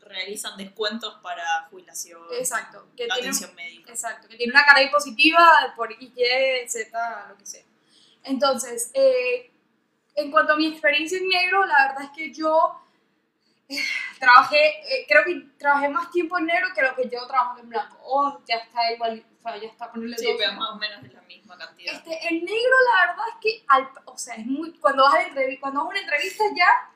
realizan 0.09 0.57
descuentos 0.57 1.15
para 1.21 1.67
jubilación, 1.69 2.21
Exacto, 2.33 2.87
que 2.97 3.05
tiene, 3.05 3.13
atención 3.13 3.55
médica. 3.55 3.91
exacto, 3.91 4.27
que 4.27 4.35
tiene 4.35 4.51
una 4.51 4.65
cara 4.65 4.79
ahí 4.79 4.89
positiva 4.89 5.73
por 5.75 5.91
Y, 5.91 6.13
Z, 6.67 7.25
lo 7.29 7.37
que 7.37 7.45
sea. 7.45 7.63
Entonces, 8.23 8.91
eh, 8.93 9.51
en 10.15 10.31
cuanto 10.31 10.53
a 10.53 10.57
mi 10.57 10.67
experiencia 10.67 11.17
en 11.17 11.27
negro, 11.27 11.65
la 11.65 11.87
verdad 11.87 12.03
es 12.03 12.09
que 12.11 12.33
yo 12.33 12.81
eh, 13.69 13.83
trabajé, 14.19 14.79
eh, 14.81 15.05
creo 15.07 15.23
que 15.23 15.47
trabajé 15.57 15.89
más 15.89 16.11
tiempo 16.11 16.37
en 16.37 16.47
negro 16.47 16.69
que 16.75 16.81
lo 16.81 16.95
que 16.95 17.07
yo 17.07 17.25
trabajo 17.27 17.59
en 17.59 17.69
blanco. 17.69 17.97
O 18.03 18.41
ya 18.45 18.57
está 18.57 18.91
igual, 18.91 19.23
o 19.39 19.41
sea, 19.41 19.57
ya 19.57 19.67
está 19.67 19.91
ponerle 19.91 20.17
Sí, 20.17 20.27
pero 20.37 20.53
más 20.53 20.71
o 20.71 20.75
menos 20.75 21.03
es 21.03 21.13
la 21.13 21.21
misma 21.21 21.57
cantidad. 21.57 21.93
Este, 21.93 22.27
en 22.27 22.43
negro, 22.43 22.75
la 22.93 23.07
verdad 23.07 23.25
es 23.29 23.35
que, 23.41 23.63
al, 23.67 23.89
o 24.05 24.17
sea, 24.17 24.35
es 24.35 24.45
muy, 24.45 24.73
cuando 24.79 25.03
vas 25.03 25.15
a 25.15 25.59
cuando 25.59 25.79
vas 25.79 25.87
a 25.87 25.89
una 25.89 25.99
entrevista 26.01 26.43
ya, 26.55 26.91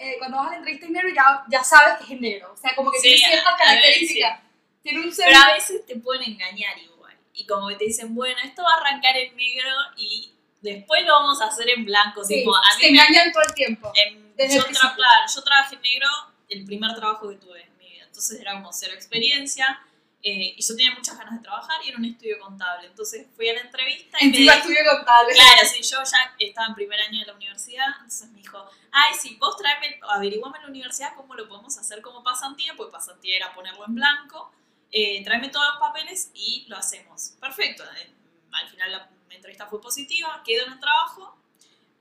eh, 0.00 0.16
cuando 0.18 0.38
vas 0.38 0.48
a 0.48 0.50
la 0.52 0.56
entrevista 0.58 0.86
en 0.86 0.92
negro 0.94 1.08
ya, 1.14 1.44
ya 1.48 1.62
sabes 1.62 1.94
que 2.06 2.14
es 2.14 2.20
negro. 2.20 2.52
O 2.52 2.56
sea, 2.56 2.74
como 2.74 2.90
que 2.90 2.98
Sí, 2.98 3.08
tiene 3.08 3.18
ciertas 3.28 3.46
a- 3.46 3.54
a 3.54 3.56
ver, 3.58 3.80
características. 3.82 4.40
Tiene 4.82 5.00
un 5.00 5.12
Pero 5.14 5.38
a 5.38 5.52
veces 5.52 5.86
te 5.86 5.96
pueden 5.96 6.22
engañar 6.32 6.78
igual. 6.78 7.14
Y 7.34 7.46
como 7.46 7.68
que 7.68 7.76
te 7.76 7.84
dicen, 7.84 8.14
bueno, 8.14 8.38
esto 8.44 8.62
va 8.62 8.70
a 8.74 8.80
arrancar 8.80 9.16
en 9.16 9.36
negro 9.36 9.68
y 9.96 10.32
después 10.62 11.04
lo 11.06 11.12
vamos 11.14 11.40
a 11.42 11.46
hacer 11.46 11.68
en 11.68 11.84
blanco. 11.84 12.24
Sí, 12.24 12.36
tipo, 12.36 12.56
a 12.56 12.60
te 12.80 12.86
mí 12.86 12.92
me 12.92 12.98
engañan 13.02 13.30
todo 13.32 13.42
el 13.42 13.54
tiempo. 13.54 13.92
en- 13.94 14.34
desde 14.36 14.56
yo, 14.56 14.64
el 14.66 14.74
tra- 14.74 14.94
claro, 14.94 15.26
yo 15.34 15.42
trabajé 15.42 15.74
en 15.76 15.82
negro 15.82 16.08
el 16.48 16.64
primer 16.64 16.94
trabajo 16.94 17.28
que 17.28 17.36
tuve 17.36 17.62
en 17.62 17.76
mi 17.78 17.90
vida. 17.90 18.04
Entonces 18.06 18.40
era 18.40 18.52
como 18.54 18.72
cero 18.72 18.92
experiencia. 18.94 19.80
Eh, 20.22 20.54
y 20.56 20.62
yo 20.62 20.76
tenía 20.76 20.94
muchas 20.94 21.16
ganas 21.16 21.34
de 21.34 21.40
trabajar 21.42 21.80
y 21.84 21.88
era 21.88 21.96
un 21.98 22.04
estudio 22.04 22.38
contable. 22.38 22.86
Entonces 22.88 23.26
fui 23.36 23.48
a 23.48 23.54
la 23.54 23.60
entrevista 23.60 24.18
y 24.20 24.24
me 24.24 24.30
Encima 24.30 24.52
dijo- 24.54 24.68
estudio 24.68 24.90
contable. 24.96 25.32
Claro, 25.34 25.68
sí, 25.72 25.82
yo 25.82 25.98
ya 26.04 26.34
estaba 26.38 26.66
en 26.68 26.74
primer 26.74 27.00
año 27.00 27.20
de 27.20 27.26
la 27.26 27.32
universidad, 27.34 27.86
entonces 27.96 28.28
me 28.30 28.38
dijo, 28.40 28.68
ay, 28.92 29.14
sí, 29.20 29.36
vos 29.40 29.56
traeme, 29.56 29.98
averiguame 30.10 30.58
en 30.58 30.64
la 30.64 30.68
universidad 30.70 31.14
cómo 31.16 31.34
lo 31.34 31.48
podemos 31.48 31.76
hacer 31.78 32.02
como 32.02 32.22
pasantía, 32.22 32.74
pues 32.76 32.90
pasantía 32.90 33.36
era 33.36 33.54
ponerlo 33.54 33.84
en 33.86 33.94
blanco, 33.94 34.52
eh, 34.92 35.22
tráeme 35.24 35.48
todos 35.48 35.66
los 35.68 35.76
papeles 35.78 36.30
y 36.34 36.66
lo 36.68 36.76
hacemos. 36.76 37.32
Perfecto, 37.40 37.82
eh, 37.84 38.10
al 38.52 38.68
final 38.68 38.92
la 38.92 39.10
entrevista 39.30 39.66
fue 39.68 39.80
positiva, 39.80 40.42
quedo 40.44 40.66
en 40.66 40.72
el 40.72 40.80
trabajo, 40.80 41.36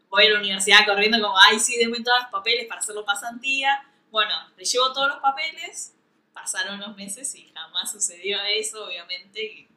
voy 0.10 0.25
a 0.25 0.30
la 0.31 0.39
universidad 0.39 0.86
corriendo 0.86 1.21
como, 1.21 1.38
ay, 1.39 1.60
sí, 1.60 1.77
denme 1.77 2.01
todos 2.01 2.24
los 2.24 2.31
papeles 2.31 2.66
para 2.68 2.81
hacerlo 2.81 3.06
pasantía. 3.06 3.86
Bueno, 4.10 4.33
le 4.57 4.66
llevo 4.66 4.92
todos 4.92 5.07
los 5.07 5.19
papeles, 5.19 5.94
pasaron 6.33 6.80
los 6.80 6.95
meses 6.95 7.36
y 7.36 7.51
jamás 7.54 7.69
sucedió 7.86 8.38
eso, 8.44 8.86
obviamente, 8.86 9.44
y 9.44 9.70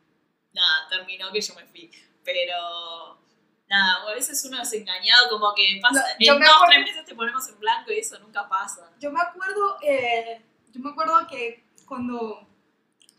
nada, 0.52 0.88
terminó 0.88 1.30
que 1.32 1.40
yo 1.40 1.54
me 1.54 1.64
fui. 1.66 1.90
Pero 2.24 3.18
nada, 3.68 4.04
o 4.04 4.08
a 4.08 4.14
veces 4.14 4.44
uno 4.44 4.60
es 4.62 4.72
engañado, 4.72 5.28
como 5.30 5.54
que 5.54 5.78
pasa, 5.82 6.00
No, 6.18 6.24
yo 6.26 6.34
en 6.34 6.40
dos 6.40 6.48
acuerdo- 6.50 6.66
tres 6.72 6.84
meses 6.86 7.04
te 7.04 7.14
ponemos 7.14 7.48
en 7.48 7.58
blanco 7.58 7.92
y 7.92 7.98
eso 7.98 8.18
nunca 8.18 8.48
pasa. 8.48 8.90
Yo 9.00 9.10
me 9.10 9.20
acuerdo, 9.20 9.78
eh, 9.82 10.42
yo 10.72 10.80
me 10.80 10.90
acuerdo 10.90 11.26
que 11.28 11.64
cuando 11.86 12.46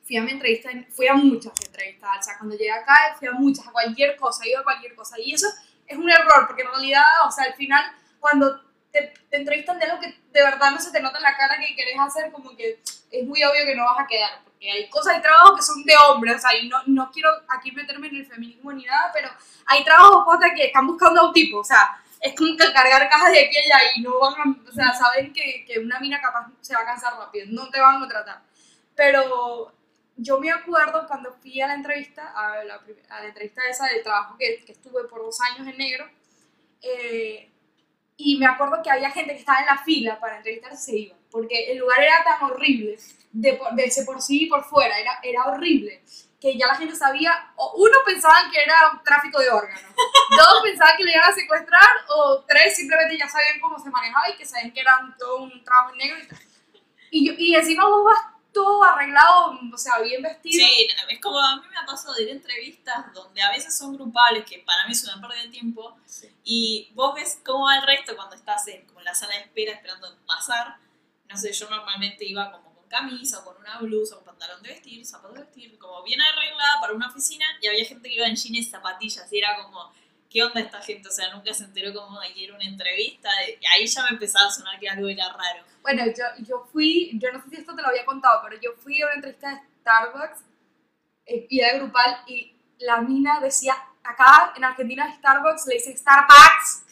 fui 0.04 0.18
a 0.18 0.22
mi 0.22 0.32
entrevista, 0.32 0.70
fui 0.90 1.08
a 1.08 1.14
muchas 1.14 1.54
entrevistas, 1.66 2.10
o 2.20 2.24
sea, 2.24 2.38
cuando 2.38 2.56
llegué 2.56 2.72
acá 2.72 3.16
fui 3.18 3.28
a 3.28 3.32
muchas, 3.32 3.68
a 3.68 3.72
cualquier 3.72 4.16
cosa, 4.18 4.46
iba 4.48 4.60
a 4.60 4.64
cualquier 4.64 4.96
cosa. 4.96 5.20
Y 5.20 5.34
eso 5.34 5.48
es 5.88 5.98
un 5.98 6.10
error, 6.10 6.46
porque 6.48 6.62
en 6.64 6.70
realidad, 6.70 7.04
o 7.28 7.32
sea, 7.32 7.46
al 7.46 7.54
final, 7.56 7.84
cuando 8.20 8.62
te, 8.92 9.14
te 9.30 9.38
entrevistan 9.38 9.80
de 9.80 9.86
algo 9.86 10.00
que 10.02 10.08
de 10.10 10.44
verdad 10.44 10.72
no 10.72 10.80
se 10.80 10.92
te 10.92 11.00
nota 11.02 11.18
en 11.18 11.24
la 11.24 11.36
cara 11.38 11.58
que 11.60 11.76
querés 11.76 11.98
hacer, 12.00 12.32
como 12.32 12.56
que 12.56 12.80
es 13.12 13.26
muy 13.26 13.44
obvio 13.44 13.66
que 13.66 13.76
no 13.76 13.86
vas 13.86 14.00
a 14.00 14.08
quedar, 14.08 14.42
porque 14.64 14.72
hay 14.72 14.90
cosas, 14.90 15.16
hay 15.16 15.22
trabajos 15.22 15.58
que 15.58 15.62
son 15.62 15.84
de 15.84 15.94
hombres, 15.98 16.38
o 16.38 16.40
sea, 16.40 16.58
y 16.58 16.70
no, 16.70 16.78
no 16.88 17.12
quiero 17.12 17.30
aquí 17.50 17.72
meterme 17.72 18.08
en 18.08 18.16
el 18.18 18.26
feminismo 18.26 18.72
ni 18.72 18.86
nada, 18.86 19.12
pero 19.14 19.30
hay 19.66 19.84
trabajos 19.84 20.24
posta, 20.26 20.54
que 20.56 20.68
están 20.68 20.88
buscando 20.88 21.20
a 21.20 21.28
un 21.28 21.34
tipo, 21.34 21.60
o 21.60 21.64
sea, 21.64 22.02
es 22.22 22.34
como 22.34 22.56
que 22.56 22.72
cargar 22.72 23.10
cajas 23.10 23.32
de 23.32 23.46
aquí 23.46 23.56
y 23.56 23.72
allá 23.72 23.84
y 23.96 24.02
no 24.02 24.20
van 24.20 24.34
a, 24.34 24.70
o 24.70 24.72
sea, 24.72 24.94
saben 24.94 25.34
que, 25.34 25.66
que 25.68 25.80
una 25.80 26.00
mina 26.00 26.22
capaz 26.22 26.48
se 26.62 26.74
va 26.74 26.82
a 26.82 26.86
cansar 26.86 27.14
rápido, 27.18 27.48
no 27.50 27.70
te 27.70 27.82
van 27.82 28.02
a 28.02 28.08
tratar. 28.08 28.42
Pero 28.96 29.74
yo 30.16 30.40
me 30.40 30.52
acuerdo 30.52 31.08
cuando 31.08 31.34
fui 31.34 31.60
a 31.60 31.68
la 31.68 31.74
entrevista, 31.74 32.32
a 32.34 32.64
la, 32.64 32.76
a 33.10 33.20
la 33.22 33.28
entrevista 33.28 33.62
esa 33.70 33.88
del 33.88 34.04
trabajo 34.04 34.38
que, 34.38 34.64
que 34.66 34.72
estuve 34.72 35.04
por 35.10 35.24
dos 35.24 35.42
años 35.42 35.68
en 35.68 35.78
negro, 35.78 36.10
eh, 36.82 37.52
y 38.16 38.38
me 38.38 38.46
acuerdo 38.46 38.82
que 38.82 38.92
había 38.92 39.12
gente 39.12 39.34
que 39.34 39.40
estaba 39.40 39.60
en 39.60 39.66
la 39.66 39.78
fila 39.80 40.20
para 40.22 40.38
entrevistarse 40.38 40.92
y 40.92 40.94
se 40.94 40.98
iba, 41.00 41.16
porque 41.34 41.72
el 41.72 41.80
lugar 41.80 42.00
era 42.02 42.24
tan 42.24 42.44
horrible, 42.44 42.98
de, 43.34 43.54
por- 43.56 43.74
de 43.74 43.84
ese 43.86 44.06
por 44.06 44.22
sí 44.22 44.44
y 44.44 44.46
por 44.48 44.64
fuera, 44.64 44.98
era, 45.00 45.20
era 45.24 45.46
horrible, 45.46 46.04
que 46.40 46.56
ya 46.58 46.68
la 46.68 46.76
gente 46.76 46.96
sabía, 46.96 47.52
o 47.56 47.74
uno 47.78 47.98
pensaba 48.06 48.36
que 48.52 48.62
era 48.62 48.92
un 48.94 49.04
tráfico 49.04 49.40
de 49.40 49.50
órganos, 49.50 49.82
dos 50.30 50.62
pensaban 50.64 50.96
que 50.96 51.04
le 51.04 51.12
iban 51.14 51.30
a 51.30 51.34
secuestrar, 51.34 51.90
o 52.16 52.44
tres 52.48 52.76
simplemente 52.76 53.18
ya 53.18 53.28
sabían 53.28 53.60
cómo 53.60 53.80
se 53.80 53.90
manejaba 53.90 54.30
y 54.30 54.36
que 54.38 54.46
sabían 54.46 54.72
que 54.72 54.80
eran 54.82 55.18
todo 55.18 55.38
un 55.44 55.64
trabajo 55.64 55.92
en 55.94 55.98
negro 55.98 56.20
y 56.24 56.28
tal. 56.28 56.40
Y, 57.12 57.28
yo, 57.28 57.34
y 57.38 57.56
encima 57.56 57.88
vos 57.88 58.04
vas 58.06 58.20
todo 58.52 58.84
arreglado, 58.84 59.58
o 59.74 59.78
sea, 59.78 60.00
bien 60.00 60.22
vestido. 60.22 60.64
Sí, 60.68 60.88
es 61.10 61.20
como 61.20 61.40
a 61.40 61.56
mí 61.56 61.64
me 61.72 61.78
ha 61.78 61.86
pasado 61.88 62.14
de 62.14 62.24
ir 62.24 62.30
a 62.30 62.34
entrevistas 62.34 63.14
donde 63.14 63.42
a 63.42 63.50
veces 63.52 63.76
son 63.76 63.96
grupales, 63.96 64.46
que 64.46 64.60
para 64.60 64.86
mí 64.86 64.92
es 64.92 65.04
una 65.06 65.20
pérdida 65.22 65.44
de 65.44 65.50
tiempo, 65.50 65.98
y 66.44 66.92
vos 66.94 67.16
ves 67.16 67.40
cómo 67.44 67.66
va 67.66 67.78
el 67.78 67.88
resto 67.88 68.16
cuando 68.16 68.36
estás 68.36 68.68
en 68.68 68.86
como 68.86 69.00
en 69.00 69.06
la 69.06 69.16
sala 69.16 69.34
de 69.36 69.42
espera 69.42 69.74
esperando 69.74 70.08
pasar. 70.28 70.76
No 71.34 71.40
sé, 71.40 71.52
yo 71.52 71.70
normalmente 71.70 72.24
iba 72.26 72.52
como 72.52 72.74
con 72.76 72.88
camisa, 72.88 73.40
o 73.40 73.46
con 73.46 73.58
una 73.58 73.80
blusa, 73.80 74.16
con 74.16 74.26
pantalón 74.26 74.62
de 74.62 74.70
vestir, 74.70 75.06
zapatos 75.06 75.36
de 75.36 75.42
vestir, 75.44 75.78
como 75.80 76.04
bien 76.04 76.22
arreglada 76.22 76.80
para 76.80 76.94
una 76.94 77.08
oficina, 77.10 77.46
y 77.62 77.68
había 77.68 77.86
gente 77.86 78.08
que 78.08 78.16
iba 78.16 78.28
en 78.28 78.36
jeans 78.36 78.70
zapatillas, 78.70 79.32
y 79.34 79.40
era 79.40 79.56
como, 79.64 79.92
¿qué 80.30 80.44
onda 80.44 80.62
esta 80.62 80.82
gente? 80.82 81.10
O 81.10 81.12
sea, 81.12 81.34
nunca 81.34 81.54
se 81.54 81.64
enteró 81.64 81.94
como 81.94 82.22
era 82.22 82.54
una 82.56 82.64
entrevista, 82.66 83.30
y 83.48 83.66
ahí 83.66 83.88
ya 83.88 84.04
me 84.04 84.10
empezaba 84.10 84.48
a 84.48 84.52
sonar 84.52 84.80
que 84.80 84.88
algo 84.90 85.08
era 85.08 85.28
raro. 85.30 85.64
Bueno, 85.82 86.06
yo, 86.06 86.24
yo 86.48 86.68
fui, 86.72 87.12
yo 87.16 87.32
no 87.32 87.42
sé 87.44 87.50
si 87.50 87.56
esto 87.58 87.76
te 87.76 87.82
lo 87.82 87.88
había 87.90 88.06
contado, 88.06 88.42
pero 88.44 88.62
yo 88.62 88.72
fui 88.82 89.02
a 89.02 89.06
una 89.08 89.16
entrevista 89.16 89.50
de 89.50 89.62
Starbucks 89.82 90.40
eh, 91.26 91.48
y 91.50 91.60
grupal 91.78 92.24
y 92.28 92.54
la 92.80 93.02
mina 93.02 93.40
decía, 93.40 93.76
acá 94.04 94.54
en 94.56 94.64
Argentina 94.64 95.14
Starbucks 95.18 95.66
le 95.68 95.76
dice 95.76 95.96
Starbucks 95.98 96.84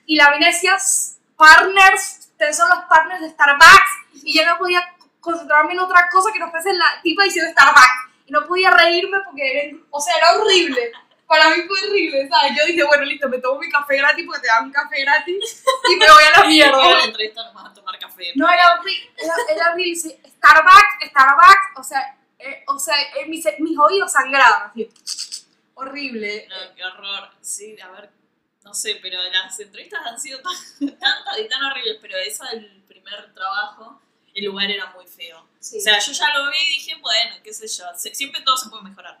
y 0.06 0.16
la 0.16 0.30
mina 0.30 0.46
decía 0.48 0.74
"S- 0.76 1.18
partners, 1.36 2.25
ustedes 2.36 2.54
son 2.54 2.68
los 2.68 2.80
partners 2.84 3.22
de 3.22 3.30
Starbucks 3.30 4.22
y 4.24 4.38
yo 4.38 4.44
no 4.44 4.58
podía 4.58 4.82
concentrarme 5.20 5.72
en 5.72 5.80
otra 5.80 6.06
cosa 6.10 6.30
que 6.30 6.38
no 6.38 6.50
fuese 6.50 6.74
la 6.74 7.00
tipa 7.02 7.24
diciendo 7.24 7.50
Starbucks 7.50 8.26
y 8.26 8.32
no 8.32 8.46
podía 8.46 8.70
reírme 8.72 9.18
porque 9.24 9.50
era, 9.50 9.78
o 9.90 10.00
sea, 10.00 10.16
era 10.16 10.34
horrible. 10.34 10.92
Para 11.26 11.48
mí 11.48 11.62
fue 11.66 11.88
horrible, 11.88 12.28
¿sabes? 12.28 12.52
Yo 12.56 12.66
dije, 12.66 12.84
bueno, 12.84 13.04
listo, 13.04 13.28
me 13.28 13.38
tomo 13.38 13.58
mi 13.58 13.70
café 13.70 13.96
gratis 13.96 14.24
porque 14.26 14.42
te 14.42 14.48
dan 14.48 14.64
un 14.64 14.70
café 14.70 15.00
gratis 15.00 15.64
y 15.90 15.96
me 15.96 16.06
voy 16.06 16.22
a 16.22 16.40
la 16.40 16.46
mierda. 16.46 16.78
Iba 16.78 16.94
a 16.94 16.98
la 16.98 17.04
entrevista 17.04 17.42
nomás 17.42 17.70
a 17.70 17.74
tomar 17.74 17.98
café. 17.98 18.32
No, 18.34 18.48
era 18.48 18.74
horrible, 18.74 19.10
era, 19.16 19.34
era 19.48 19.72
horrible, 19.72 19.96
Starbucks, 19.96 21.08
Starbucks, 21.08 21.78
o 21.78 21.82
sea, 21.82 22.18
eh, 22.38 22.64
o 22.68 22.78
sea, 22.78 22.94
eh, 23.18 23.26
mis, 23.26 23.44
mis 23.58 23.78
oídos 23.78 24.12
sangraban, 24.12 24.70
así. 24.70 24.88
Horrible. 25.74 26.46
No, 26.48 26.74
qué 26.74 26.84
horror. 26.84 27.30
Sí, 27.40 27.76
a 27.80 27.88
ver, 27.88 28.10
no 28.66 28.74
sé, 28.74 28.98
pero 29.00 29.22
las 29.22 29.58
entrevistas 29.60 30.00
han 30.04 30.20
sido 30.20 30.40
tan, 30.40 30.52
tantas 30.98 31.38
y 31.38 31.48
tan 31.48 31.62
horribles, 31.62 31.98
pero 32.02 32.18
esa 32.18 32.46
del 32.50 32.82
primer 32.88 33.32
trabajo, 33.32 34.02
el 34.34 34.44
lugar 34.44 34.68
era 34.68 34.90
muy 34.92 35.06
feo. 35.06 35.46
Sí. 35.60 35.78
O 35.78 35.80
sea, 35.80 35.98
yo 36.00 36.12
ya 36.12 36.36
lo 36.36 36.50
vi 36.50 36.56
y 36.68 36.72
dije, 36.78 36.96
bueno, 37.00 37.36
qué 37.44 37.54
sé 37.54 37.68
yo, 37.68 37.84
siempre 37.94 38.40
todo 38.42 38.56
se 38.56 38.68
puede 38.68 38.82
mejorar. 38.82 39.20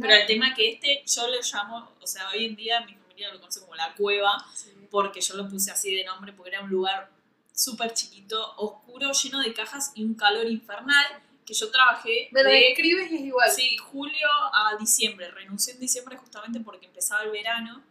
Pero 0.00 0.14
el 0.14 0.26
tema 0.26 0.54
que 0.54 0.72
este, 0.72 1.04
yo 1.06 1.28
lo 1.28 1.36
llamo, 1.40 1.92
o 2.00 2.06
sea, 2.06 2.30
hoy 2.30 2.46
en 2.46 2.56
día 2.56 2.80
mi 2.80 2.94
familia 2.94 3.30
lo 3.32 3.38
conoce 3.40 3.60
como 3.60 3.74
la 3.74 3.94
cueva, 3.94 4.44
Sí. 4.54 4.72
porque 4.90 5.20
yo 5.20 5.34
lo 5.36 5.48
puse 5.48 5.70
así 5.70 5.94
de 5.94 6.04
nombre, 6.04 6.32
porque 6.32 6.50
era 6.50 6.62
un 6.62 6.70
lugar 6.70 7.10
súper 7.52 7.92
chiquito, 7.92 8.54
oscuro, 8.56 9.12
lleno 9.12 9.40
de 9.40 9.52
cajas 9.52 9.92
y 9.94 10.02
un 10.02 10.14
calor 10.14 10.46
infernal, 10.46 11.06
que 11.44 11.54
yo 11.54 11.70
trabajé 11.70 12.28
Me 12.32 12.42
lo 12.42 12.50
describes 12.50 13.10
y 13.12 13.16
es 13.16 13.20
igual. 13.22 13.50
Sí, 13.50 13.76
julio 13.76 14.28
a 14.52 14.76
diciembre. 14.78 15.30
Renuncié 15.30 15.74
en 15.74 15.80
diciembre 15.80 16.16
justamente 16.16 16.60
porque 16.60 16.86
empezaba 16.86 17.22
el 17.22 17.30
verano 17.30 17.82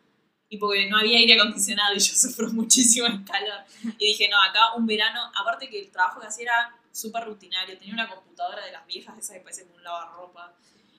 y 0.49 0.57
porque 0.57 0.89
no 0.89 0.97
había 0.97 1.17
aire 1.17 1.33
acondicionado 1.33 1.95
y 1.95 1.99
yo 1.99 2.13
sufro 2.15 2.49
muchísimo 2.49 3.07
el 3.07 3.23
calor. 3.23 3.63
Y 3.97 4.07
dije, 4.07 4.29
no, 4.29 4.41
acá 4.41 4.73
un 4.75 4.85
verano, 4.85 5.31
aparte 5.39 5.69
que 5.69 5.79
el 5.79 5.91
trabajo 5.91 6.21
que 6.21 6.27
hacía 6.27 6.43
era 6.43 6.77
súper 6.91 7.25
rutinario, 7.25 7.77
tenía 7.77 7.93
una 7.93 8.09
computadora 8.09 8.65
de 8.65 8.71
las 8.71 8.85
viejas, 8.85 9.17
esas 9.17 9.35
que 9.37 9.41
parecen 9.41 9.65
como 9.65 9.77
un 9.77 9.83
lavarropa. 9.83 10.53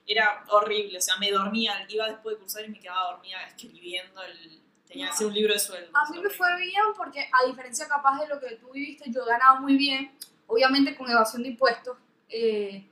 Era 0.05 0.43
horrible, 0.49 0.97
o 0.97 1.01
sea, 1.01 1.17
me 1.17 1.29
dormía, 1.29 1.85
iba 1.89 2.07
después 2.07 2.35
de 2.35 2.39
cursar 2.41 2.65
y 2.65 2.69
me 2.69 2.79
quedaba 2.79 3.11
dormida 3.11 3.43
escribiendo, 3.43 4.23
el, 4.23 4.59
tenía 4.87 5.07
que 5.07 5.11
hacer 5.11 5.27
un 5.27 5.33
libro 5.33 5.53
de 5.53 5.59
sueldo. 5.59 5.91
A 5.93 6.09
mí 6.09 6.19
me 6.19 6.29
fue 6.29 6.47
bien 6.57 6.83
porque, 6.97 7.29
a 7.31 7.47
diferencia 7.47 7.87
capaz 7.87 8.19
de 8.19 8.27
lo 8.27 8.39
que 8.39 8.55
tú 8.55 8.71
viviste, 8.71 9.11
yo 9.11 9.23
ganaba 9.25 9.59
muy 9.59 9.77
bien, 9.77 10.11
obviamente 10.47 10.95
con 10.95 11.09
evasión 11.09 11.43
de 11.43 11.49
impuestos. 11.49 11.97
eh, 12.29 12.88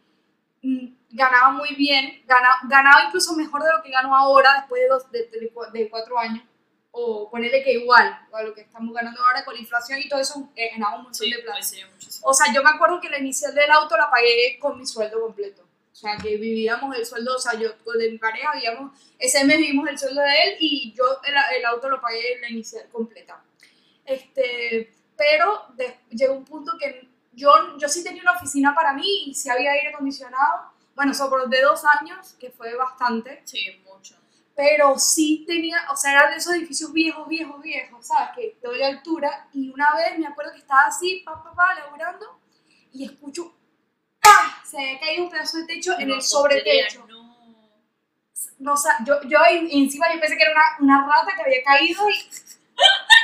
ganaba 1.10 1.52
muy 1.52 1.74
bien, 1.76 2.24
ganaba, 2.26 2.58
ganaba 2.64 3.04
incluso 3.08 3.36
mejor 3.36 3.64
de 3.64 3.72
lo 3.76 3.82
que 3.84 3.92
gano 3.92 4.16
ahora 4.16 4.54
después 4.60 4.82
de, 4.82 4.88
dos, 4.88 5.12
de, 5.12 5.20
de 5.28 5.52
de 5.80 5.90
cuatro 5.90 6.18
años. 6.20 6.44
O 7.00 7.30
ponerle 7.30 7.64
que 7.64 7.74
igual 7.74 8.08
a 8.34 8.42
lo 8.44 8.54
que 8.56 8.62
estamos 8.62 8.92
ganando 8.94 9.22
ahora 9.22 9.46
con 9.46 9.54
la 9.54 9.60
inflación 9.60 10.00
y 10.00 10.10
todo 10.10 10.20
eso, 10.20 10.50
eh, 10.56 10.72
ganaba 10.72 10.96
un 10.98 11.04
montón 11.04 11.14
Sí, 11.28 11.32
de 11.32 11.40
plata. 11.44 11.60
O 12.24 12.34
sea, 12.34 12.52
yo 12.54 12.64
me 12.64 12.70
acuerdo 12.72 13.00
que 13.00 13.10
la 13.10 13.20
inicial 13.20 13.54
del 13.54 13.70
auto 13.70 13.96
la 13.98 14.10
pagué 14.10 14.58
con 14.60 14.80
mi 14.80 14.86
sueldo 14.88 15.22
completo. 15.22 15.64
O 15.92 15.96
sea, 15.96 16.16
que 16.18 16.38
vivíamos 16.38 16.96
el 16.96 17.06
sueldo, 17.06 17.36
o 17.36 17.40
sea, 17.40 17.54
yo 17.60 17.70
con 17.84 17.98
mi 17.98 18.18
pareja 18.18 18.52
vivíamos, 18.54 18.98
ese 19.20 19.44
mes 19.46 19.58
vivimos 19.58 19.88
el 19.90 19.98
sueldo 20.00 20.22
de 20.22 20.44
él 20.44 20.58
y 20.60 20.94
yo 20.98 21.04
el, 21.24 21.36
el 21.58 21.66
auto 21.66 21.90
lo 21.90 22.02
pagué 22.02 22.34
en 22.36 22.42
la 22.42 22.50
inicial 22.50 22.88
completa. 22.92 23.44
Este, 24.06 24.94
pero 25.16 25.66
de- 25.76 26.00
llegó 26.10 26.34
un 26.36 26.46
punto 26.46 26.74
que 26.80 27.08
yo, 27.38 27.78
yo 27.78 27.88
sí 27.88 28.04
tenía 28.04 28.22
una 28.24 28.34
oficina 28.34 28.74
para 28.76 28.94
mí 28.94 29.26
y 29.28 29.34
sí 29.36 29.50
había 29.50 29.72
aire 29.72 29.90
acondicionado. 29.94 30.72
Bueno, 30.96 31.14
por 31.30 31.48
de 31.48 31.62
dos 31.62 31.84
años, 31.86 32.36
que 32.40 32.50
fue 32.50 32.76
bastante 32.76 33.42
Sí, 33.46 33.60
mucho. 33.86 34.16
pero 34.56 34.98
sí 34.98 35.44
tenía, 35.48 35.78
o 35.92 35.96
sea, 35.96 36.12
eran 36.14 36.32
de 36.32 36.38
esos 36.38 36.54
edificios 36.56 36.92
viejos, 36.92 37.28
viejos, 37.28 37.62
viejos, 37.62 38.08
¿sabes? 38.08 38.30
Que 38.36 38.58
doy 38.64 38.82
altura. 38.82 39.48
Y 39.54 39.70
una 39.70 39.94
vez 39.96 40.18
me 40.18 40.26
acuerdo 40.26 40.52
que 40.54 40.58
estaba 40.60 40.86
así, 40.88 41.22
pa, 41.24 41.44
pa, 41.44 41.54
pa, 41.54 41.76
laburando, 41.76 42.40
y 42.92 43.06
escucho, 43.06 43.54
¡pah! 44.20 44.64
Se 44.66 44.78
había 44.78 45.00
caído 45.00 45.24
un 45.26 45.30
pedazo 45.30 45.58
de 45.60 45.66
techo 45.66 45.94
en 46.00 46.10
el 46.12 46.22
sobretecho. 46.22 47.06
No. 47.08 47.28
No, 48.60 48.74
o 48.74 48.78
sea, 48.78 48.98
yo, 49.06 49.22
yo 49.24 49.38
en- 49.52 49.70
encima 49.70 50.08
yo 50.14 50.20
pensé 50.20 50.36
que 50.36 50.44
era 50.44 50.52
una, 50.52 50.66
una 50.80 51.08
rata 51.08 51.36
que 51.36 51.42
había 51.44 51.64
caído 51.64 52.10
y, 52.10 52.16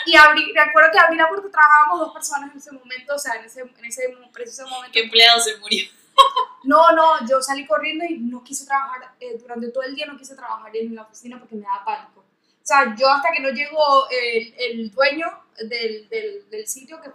y 0.06 0.16
abrí, 0.16 0.54
me 0.54 0.62
acuerdo 0.62 0.92
que 0.92 1.00
abrí 1.00 1.18
la 1.18 1.28
puerta, 1.28 1.50
trabajábamos 1.50 2.00
dos 2.00 2.14
personas 2.14 2.52
en 2.52 2.58
ese 2.58 2.72
momento, 2.72 3.16
o 3.16 3.20
sea, 3.20 3.36
en 3.36 3.46
ese, 3.46 3.62
en 3.62 3.86
ese 3.86 4.16
preciso 4.32 4.68
momento. 4.68 4.92
¿Qué 4.94 5.02
empleado 5.02 5.40
se 5.40 5.58
murió? 5.58 5.86
No, 6.66 6.94
no, 6.94 7.28
yo 7.28 7.42
salí 7.42 7.66
corriendo 7.66 8.06
y 8.06 8.20
no 8.20 8.42
quise 8.42 8.66
trabajar, 8.66 9.16
eh, 9.20 9.38
durante 9.38 9.68
todo 9.68 9.84
el 9.84 9.94
día 9.96 10.06
no 10.06 10.18
quise 10.18 10.34
trabajar 10.34 10.74
en 10.74 10.96
la 10.96 11.02
oficina 11.02 11.38
porque 11.38 11.56
me 11.56 11.64
daba 11.64 11.84
pánico. 11.84 12.22
O 12.22 12.66
sea, 12.66 12.96
yo 12.98 13.10
hasta 13.10 13.32
que 13.34 13.42
no 13.42 13.50
llegó 13.50 14.08
el, 14.10 14.54
el 14.58 14.92
dueño 14.92 15.28
del, 15.58 16.08
del, 16.08 16.50
del 16.50 16.66
sitio, 16.66 17.02
que 17.02 17.10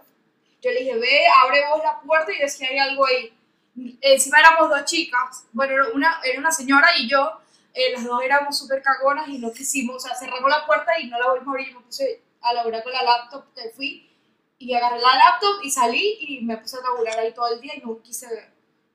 yo 0.61 0.71
le 0.71 0.81
dije, 0.81 0.99
ve, 0.99 1.21
abre 1.43 1.63
vos 1.67 1.81
la 1.83 1.99
puerta 1.99 2.31
y 2.31 2.47
si 2.47 2.63
hay 2.63 2.77
algo 2.77 3.05
ahí. 3.07 3.33
Encima 4.01 4.39
éramos 4.39 4.69
dos 4.69 4.85
chicas, 4.85 5.45
bueno, 5.51 5.85
una, 5.95 6.19
era 6.23 6.39
una 6.39 6.51
señora 6.51 6.89
y 6.97 7.09
yo, 7.09 7.39
eh, 7.73 7.93
las 7.93 8.03
dos 8.03 8.21
éramos 8.21 8.57
súper 8.57 8.83
cagonas 8.83 9.27
y 9.29 9.39
no 9.39 9.51
quisimos, 9.51 9.95
o 9.95 9.99
sea, 10.07 10.15
cerramos 10.15 10.49
la 10.49 10.65
puerta 10.65 10.99
y 10.99 11.07
no 11.07 11.17
la 11.17 11.27
volvimos 11.27 11.47
a 11.47 11.57
abrir, 11.57 11.75
me 11.75 11.81
puse 11.81 12.21
a 12.41 12.53
laburar 12.53 12.83
con 12.83 12.93
la 12.93 13.03
laptop, 13.03 13.45
eh, 13.57 13.71
fui 13.75 14.09
y 14.57 14.73
agarré 14.73 14.99
la 14.99 15.15
laptop 15.15 15.63
y 15.63 15.71
salí 15.71 16.17
y 16.19 16.41
me 16.41 16.57
puse 16.57 16.77
a 16.77 16.81
laburar 16.81 17.19
ahí 17.19 17.33
todo 17.33 17.47
el 17.47 17.61
día 17.61 17.73
y 17.75 17.81
no 17.81 18.01
quise 18.01 18.27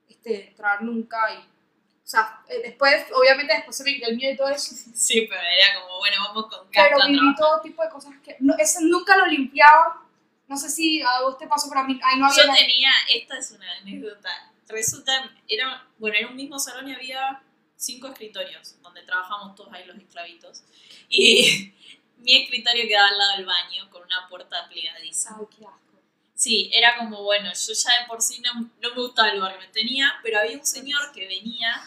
este, 0.07 0.49
entrar 0.49 0.81
nunca 0.83 1.17
y, 1.33 1.37
o 1.37 2.07
sea, 2.07 2.41
eh, 2.47 2.61
después, 2.63 3.05
obviamente 3.13 3.53
después 3.53 3.75
se 3.75 3.83
me 3.83 3.93
quitó 3.95 4.09
el 4.09 4.15
miedo 4.15 4.33
y 4.33 4.37
todo 4.37 4.49
eso, 4.49 4.75
Sí, 4.93 5.25
pero 5.29 5.41
era 5.41 5.81
como, 5.81 5.97
bueno, 5.97 6.17
vamos 6.27 6.45
con 6.45 6.67
pero 6.71 6.89
carta 6.89 7.03
a 7.05 7.07
viví 7.07 7.17
trabajar. 7.17 7.35
todo 7.35 7.61
tipo 7.61 7.81
de 7.83 7.89
cosas 7.89 8.13
que, 8.23 8.35
no, 8.39 8.55
ese 8.57 8.83
nunca 8.83 9.17
lo 9.17 9.25
limpiaba, 9.25 10.03
no 10.47 10.57
sé 10.57 10.69
si 10.69 11.01
a 11.01 11.21
vos 11.21 11.37
te 11.37 11.47
pasó, 11.47 11.67
pero 11.69 11.81
a 11.81 11.83
mí, 11.85 11.99
ahí 12.03 12.19
no 12.19 12.27
había 12.27 12.43
Yo 12.43 12.47
nada. 12.47 12.59
tenía, 12.59 12.91
esta 13.13 13.37
es 13.37 13.51
una 13.51 13.71
anécdota. 13.81 14.29
Resulta, 14.67 15.31
era, 15.47 15.87
bueno, 15.97 16.17
era 16.17 16.27
un 16.27 16.35
mismo 16.35 16.59
salón 16.59 16.87
y 16.89 16.93
había 16.93 17.41
cinco 17.75 18.07
escritorios 18.07 18.79
donde 18.81 19.01
trabajamos 19.03 19.55
todos 19.55 19.73
ahí 19.73 19.85
los 19.85 19.97
esclavitos. 19.97 20.63
Y 21.09 21.73
mi 22.17 22.43
escritorio 22.43 22.87
quedaba 22.87 23.09
al 23.09 23.17
lado 23.17 23.37
del 23.37 23.45
baño 23.45 23.89
con 23.89 24.03
una 24.03 24.27
puerta 24.27 24.67
plegadiza. 24.69 25.35
Ay, 25.37 25.45
qué 25.57 25.65
asco. 25.65 26.01
Sí, 26.33 26.69
era 26.73 26.97
como, 26.97 27.23
bueno, 27.23 27.49
yo 27.53 27.73
ya 27.73 28.01
de 28.01 28.07
por 28.07 28.21
sí 28.21 28.41
no, 28.41 28.53
no 28.53 28.89
me 28.89 29.01
gustaba 29.01 29.29
el 29.29 29.37
lugar 29.37 29.53
que 29.53 29.67
me 29.67 29.71
tenía, 29.71 30.13
pero 30.21 30.39
había 30.39 30.57
un 30.57 30.65
señor 30.65 31.11
que 31.13 31.27
venía, 31.27 31.81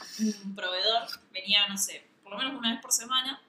un 0.45 0.55
proveedor, 0.55 1.07
venía, 1.33 1.69
no 1.69 1.77
sé, 1.77 2.09
por 2.23 2.33
lo 2.33 2.39
menos 2.39 2.55
una 2.55 2.73
vez 2.73 2.81
por 2.81 2.91
semana, 2.91 3.43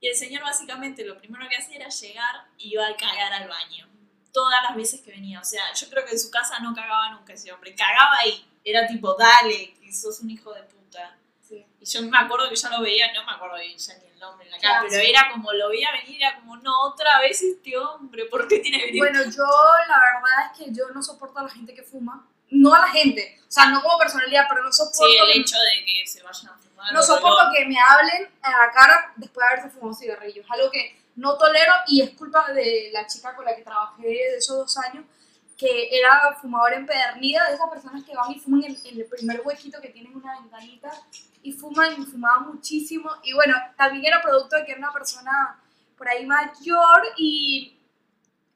y 0.00 0.06
el 0.06 0.14
señor 0.14 0.42
básicamente 0.42 1.04
lo 1.04 1.18
primero 1.18 1.48
que 1.48 1.56
hacía 1.56 1.76
era 1.76 1.88
llegar 1.88 2.46
y 2.56 2.74
iba 2.74 2.86
a 2.86 2.96
cagar 2.96 3.32
al 3.32 3.48
baño. 3.48 3.88
Todas 4.32 4.62
las 4.62 4.76
veces 4.76 5.00
que 5.00 5.10
venía, 5.10 5.40
o 5.40 5.44
sea, 5.44 5.72
yo 5.74 5.88
creo 5.90 6.04
que 6.04 6.12
en 6.12 6.20
su 6.20 6.30
casa 6.30 6.60
no 6.60 6.74
cagaba 6.74 7.10
nunca 7.10 7.32
ese 7.32 7.50
hombre, 7.50 7.74
cagaba 7.74 8.18
ahí, 8.18 8.46
era 8.64 8.86
tipo, 8.86 9.14
dale, 9.14 9.74
que 9.80 9.92
sos 9.92 10.20
un 10.20 10.30
hijo 10.30 10.52
de 10.52 10.62
puta. 10.62 11.18
Sí. 11.86 11.98
Y 11.98 12.04
yo 12.04 12.10
me 12.10 12.18
acuerdo 12.18 12.48
que 12.48 12.56
ya 12.56 12.70
lo 12.70 12.80
veía, 12.82 13.12
no 13.12 13.24
me 13.24 13.32
acuerdo 13.32 13.56
bien 13.56 13.78
ya 13.78 13.94
ni 13.98 14.06
el 14.06 14.18
nombre 14.18 14.46
en 14.46 14.52
la 14.52 14.58
cara, 14.58 14.78
asco. 14.78 14.88
pero 14.90 15.02
era 15.02 15.30
como, 15.30 15.52
lo 15.52 15.68
veía 15.68 15.92
venir, 15.92 16.22
era 16.22 16.36
como, 16.36 16.56
no, 16.56 16.72
otra 16.82 17.20
vez 17.20 17.40
este 17.42 17.76
hombre, 17.78 18.24
¿por 18.26 18.48
qué 18.48 18.58
tiene 18.58 18.78
que 18.78 18.86
venir 18.86 19.00
Bueno, 19.00 19.22
yo 19.24 19.44
la 19.88 19.98
verdad 19.98 20.52
es 20.52 20.58
que 20.58 20.72
yo 20.72 20.88
no 20.90 21.02
soporto 21.02 21.38
a 21.38 21.44
la 21.44 21.48
gente 21.48 21.74
que 21.74 21.82
fuma. 21.82 22.26
No 22.48 22.72
a 22.74 22.78
la 22.78 22.88
gente, 22.88 23.40
o 23.40 23.50
sea, 23.50 23.66
no 23.66 23.82
como 23.82 23.98
personalidad, 23.98 24.46
pero 24.48 24.62
no 24.62 24.72
soporto, 24.72 25.04
Sí, 25.04 25.16
el 25.18 25.32
que, 25.32 25.38
hecho 25.40 25.56
de 25.58 25.84
que 25.84 26.06
se 26.06 26.22
vayan 26.22 26.52
a 26.52 26.58
fumar. 26.58 26.92
no 26.92 27.02
soporto 27.02 27.40
olor. 27.40 27.52
que 27.52 27.64
me 27.64 27.76
hablen 27.78 28.28
a 28.40 28.50
la 28.50 28.70
cara 28.72 29.12
después 29.16 29.44
de 29.44 29.52
haberse 29.52 29.70
fumado 29.70 29.88
un 29.88 29.96
cigarrillo. 29.96 30.42
Es 30.42 30.50
algo 30.50 30.70
que 30.70 30.96
no 31.16 31.36
tolero 31.36 31.72
y 31.88 32.02
es 32.02 32.10
culpa 32.10 32.52
de 32.52 32.90
la 32.92 33.06
chica 33.06 33.34
con 33.34 33.44
la 33.44 33.56
que 33.56 33.62
trabajé 33.62 34.06
de 34.06 34.36
esos 34.36 34.56
dos 34.56 34.76
años, 34.78 35.04
que 35.56 35.88
era 35.98 36.36
fumadora 36.40 36.76
empedernida, 36.76 37.48
de 37.48 37.54
esas 37.54 37.68
personas 37.68 38.04
que 38.04 38.14
van 38.14 38.30
y 38.30 38.38
fuman 38.38 38.62
en, 38.62 38.76
en 38.84 39.00
el 39.00 39.06
primer 39.06 39.40
huequito 39.44 39.80
que 39.80 39.88
tienen 39.88 40.14
una 40.14 40.38
ventanita 40.40 40.90
y 41.46 41.52
fuman 41.52 42.02
y 42.02 42.04
fumaba 42.04 42.40
muchísimo. 42.40 43.08
Y 43.22 43.32
bueno, 43.32 43.54
también 43.76 44.04
era 44.04 44.20
producto 44.20 44.56
de 44.56 44.64
que 44.64 44.72
era 44.72 44.80
una 44.80 44.92
persona 44.92 45.56
por 45.96 46.08
ahí 46.08 46.26
mayor 46.26 47.06
y 47.16 47.78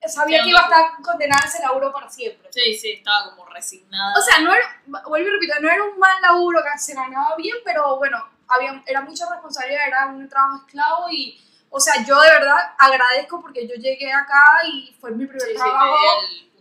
sabía 0.09 0.39
Sí, 0.39 0.45
que 0.45 0.51
iba 0.51 0.59
a 0.59 0.63
estar 0.65 1.03
condenada 1.03 1.45
a 1.45 1.47
ese 1.47 1.63
laburo 1.63 1.93
para 1.93 2.11
siempre. 2.11 2.49
Sí, 2.53 2.75
sí, 2.75 2.91
estaba 2.93 3.31
como 3.31 3.47
resignada. 3.47 4.19
O 4.19 4.21
sea, 4.21 4.41
no 4.41 4.53
era, 4.53 4.83
vuelvo 4.87 5.29
y 5.29 5.31
repito, 5.31 5.55
no 5.61 5.71
era 5.71 5.85
un 5.85 5.99
mal 6.01 6.21
laburo, 6.21 6.61
que 6.63 6.79
se 6.81 6.95
ganaba 6.95 7.37
bien, 7.37 7.59
pero 7.65 7.97
bueno, 7.99 8.19
había, 8.49 8.83
era 8.85 9.03
mucha 9.03 9.31
responsabilidad, 9.31 9.87
era 9.87 10.07
un 10.07 10.29
trabajo 10.29 10.65
esclavo 10.67 11.11
y, 11.11 11.41
o 11.71 11.79
sea, 11.79 12.05
yo 12.05 12.21
de 12.21 12.29
verdad 12.29 12.75
agradezco 12.77 13.41
porque 13.41 13.69
yo 13.69 13.75
llegué 13.77 14.13
acá 14.13 14.45
y 14.67 14.97
fue 15.01 15.13
mi 15.13 15.27
primer 15.27 15.47
sí, 15.47 15.53
sí, 15.53 15.55
trabajo 15.55 15.97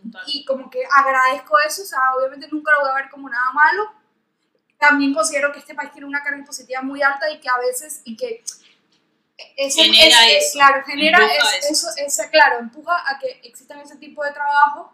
alto. 0.04 0.18
y 0.28 0.44
como 0.44 0.70
que 0.70 0.84
agradezco 0.88 1.58
eso, 1.66 1.82
o 1.82 1.86
sea, 1.86 2.14
obviamente 2.16 2.46
nunca 2.52 2.72
lo 2.74 2.82
voy 2.82 2.90
a 2.90 2.94
ver 2.94 3.10
como 3.10 3.28
nada 3.28 3.50
malo. 3.52 3.99
También 4.80 5.12
considero 5.14 5.52
que 5.52 5.58
este 5.60 5.74
país 5.74 5.92
tiene 5.92 6.06
una 6.06 6.22
carga 6.22 6.38
impositiva 6.38 6.80
muy 6.82 7.02
alta 7.02 7.30
y 7.30 7.38
que 7.38 7.48
a 7.48 7.58
veces, 7.58 8.00
y 8.04 8.16
que 8.16 8.42
eso 9.56 9.82
Genera 9.82 10.26
es- 10.28 10.36
es- 10.36 10.44
eso, 10.48 10.52
claro, 10.58 10.84
genera 10.86 11.18
es- 11.26 11.70
eso. 11.70 11.88
eso, 11.96 12.20
es- 12.22 12.30
claro, 12.30 12.58
empuja 12.58 12.94
a 13.08 13.18
que 13.18 13.40
existan 13.44 13.80
ese 13.80 13.96
tipo 13.96 14.24
de 14.24 14.32
trabajo, 14.32 14.92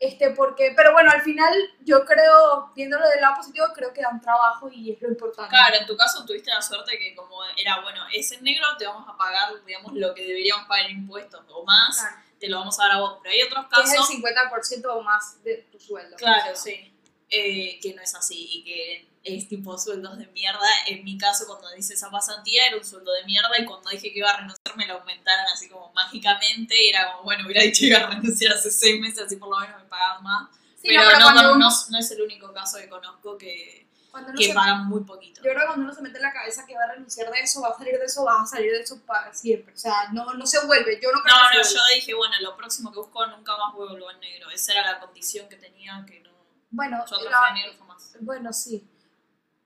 este, 0.00 0.30
porque, 0.30 0.72
pero 0.76 0.92
bueno, 0.92 1.10
al 1.10 1.22
final 1.22 1.52
yo 1.80 2.04
creo, 2.04 2.70
viéndolo 2.76 3.08
del 3.08 3.20
lado 3.20 3.36
positivo, 3.36 3.66
creo 3.74 3.92
que 3.92 4.02
dan 4.02 4.20
trabajo 4.20 4.68
y 4.70 4.92
es 4.92 5.00
lo 5.02 5.08
importante. 5.08 5.50
Claro, 5.50 5.76
en 5.80 5.86
tu 5.86 5.96
caso 5.96 6.24
tuviste 6.24 6.50
la 6.50 6.62
suerte 6.62 6.98
que 6.98 7.14
como 7.16 7.38
era, 7.56 7.80
bueno, 7.80 8.04
es 8.12 8.30
en 8.32 8.42
negro, 8.44 8.66
te 8.78 8.86
vamos 8.86 9.08
a 9.08 9.16
pagar, 9.16 9.64
digamos, 9.64 9.92
lo 9.94 10.14
que 10.14 10.22
deberíamos 10.22 10.66
pagar 10.68 10.86
en 10.90 10.98
impuestos 10.98 11.44
o 11.48 11.64
más, 11.64 11.96
Claro, 11.98 12.16
te 12.38 12.48
lo 12.48 12.58
vamos 12.58 12.78
a 12.78 12.82
dar 12.84 12.92
a 12.96 13.00
vos. 13.00 13.18
Pero 13.22 13.32
hay 13.32 13.42
otros 13.42 13.66
que 13.66 13.80
es 13.82 13.90
el 13.90 13.96
casos, 13.96 14.08
50% 14.10 14.94
o 14.94 15.02
más 15.02 15.42
de 15.42 15.56
tu 15.72 15.78
sueldo. 15.80 16.16
claro, 16.16 16.54
sí, 16.56 16.92
eh, 17.30 17.78
que 17.80 17.94
no 17.94 18.02
es 18.02 18.14
así 18.14 18.48
y 18.58 18.64
que 18.64 19.13
es 19.24 19.48
tipo 19.48 19.76
sueldos 19.78 20.18
de 20.18 20.26
mierda. 20.28 20.66
En 20.86 21.02
mi 21.04 21.16
caso, 21.18 21.46
cuando 21.46 21.74
hice 21.76 21.94
esa 21.94 22.10
pasantía, 22.10 22.66
era 22.68 22.76
un 22.76 22.84
sueldo 22.84 23.10
de 23.12 23.24
mierda 23.24 23.48
y 23.58 23.64
cuando 23.64 23.88
dije 23.90 24.12
que 24.12 24.18
iba 24.18 24.30
a 24.30 24.36
renunciar, 24.36 24.76
me 24.76 24.86
lo 24.86 24.94
aumentaron 25.00 25.46
así 25.52 25.68
como 25.68 25.92
mágicamente 25.94 26.74
y 26.82 26.88
era 26.90 27.10
como, 27.12 27.24
bueno, 27.24 27.44
hubiera 27.46 27.62
dicho 27.62 27.80
que 27.80 27.86
iba 27.86 27.98
a 28.00 28.06
renunciar 28.10 28.52
hace 28.52 28.70
seis 28.70 29.00
meses, 29.00 29.20
así 29.26 29.36
por 29.36 29.48
lo 29.48 29.58
menos 29.58 29.82
me 29.82 29.88
pagaban 29.88 30.22
más. 30.22 30.50
Sí, 30.76 30.88
pero 30.88 31.02
no, 31.02 31.08
pero 31.08 31.18
no, 31.18 31.24
cuando 31.24 31.42
no, 31.42 31.52
uno- 31.56 31.68
no- 31.70 31.76
no 31.90 31.98
es 31.98 32.10
el 32.10 32.20
único 32.22 32.52
caso 32.52 32.76
que 32.78 32.88
conozco 32.90 33.38
que, 33.38 33.86
que 34.38 34.52
pagan 34.54 34.86
muy 34.86 35.02
poquito. 35.04 35.40
Yo 35.42 35.50
creo 35.50 35.60
que 35.60 35.66
cuando 35.66 35.84
uno 35.86 35.94
se 35.94 36.02
mete 36.02 36.18
en 36.18 36.22
la 36.22 36.32
cabeza 36.32 36.66
que 36.66 36.74
va 36.74 36.84
a 36.84 36.92
renunciar 36.92 37.30
de 37.32 37.40
eso, 37.40 37.62
va 37.62 37.70
a 37.70 37.78
salir 37.78 37.98
de 37.98 38.04
eso, 38.04 38.22
vas 38.24 38.42
a 38.42 38.56
salir 38.56 38.70
de 38.70 38.80
eso 38.82 39.00
para 39.06 39.32
siempre. 39.32 39.72
O 39.74 39.78
sea, 39.78 40.08
no, 40.12 40.34
no 40.34 40.46
se 40.46 40.64
vuelve. 40.66 41.00
Yo 41.02 41.10
no 41.10 41.22
creo 41.22 41.34
No, 41.34 41.50
que 41.50 41.58
no, 41.58 41.64
se 41.64 41.74
yo 41.74 41.80
dije, 41.94 42.12
bueno, 42.14 42.34
lo 42.42 42.56
próximo 42.56 42.92
que 42.92 42.98
busco 42.98 43.26
nunca 43.26 43.56
más 43.56 43.74
vuelvo 43.74 44.10
en 44.10 44.20
negro. 44.20 44.50
Esa 44.50 44.72
era 44.72 44.92
la 44.92 45.00
condición 45.00 45.48
que 45.48 45.56
tenía, 45.56 46.04
que 46.06 46.20
no. 46.20 46.30
Bueno, 46.70 47.02
Yo 47.10 47.16
la- 47.30 47.52
negro 47.54 47.72
jamás. 47.78 48.16
bueno, 48.20 48.52
sí. 48.52 48.86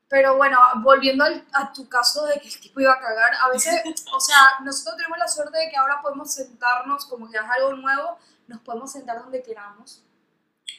Pero 0.09 0.37
bueno, 0.37 0.59
volviendo 0.77 1.25
al- 1.25 1.45
a 1.53 1.73
tu 1.73 1.89
caso 1.89 2.25
de 2.27 2.41
que 2.41 2.49
el 2.49 2.61
tipo 2.61 2.81
iba 2.81 2.93
a 2.95 2.99
cagar, 3.01 3.33
a 3.43 3.49
veces, 3.51 3.83
o 4.13 4.21
sea, 4.21 4.39
nosotros 4.63 4.97
tenemos 4.97 5.19
la 5.19 5.29
suerte 5.29 5.59
de 5.59 5.69
que 5.71 5.77
ahora 5.77 6.01
podemos 6.01 6.33
sentarnos, 6.33 7.05
como 7.07 7.31
que 7.31 7.37
es 7.37 7.43
algo 7.43 7.75
nuevo, 7.75 8.19
nos 8.47 8.61
podemos 8.61 8.91
sentar 8.91 9.19
donde 9.19 9.43
queramos. 9.43 10.03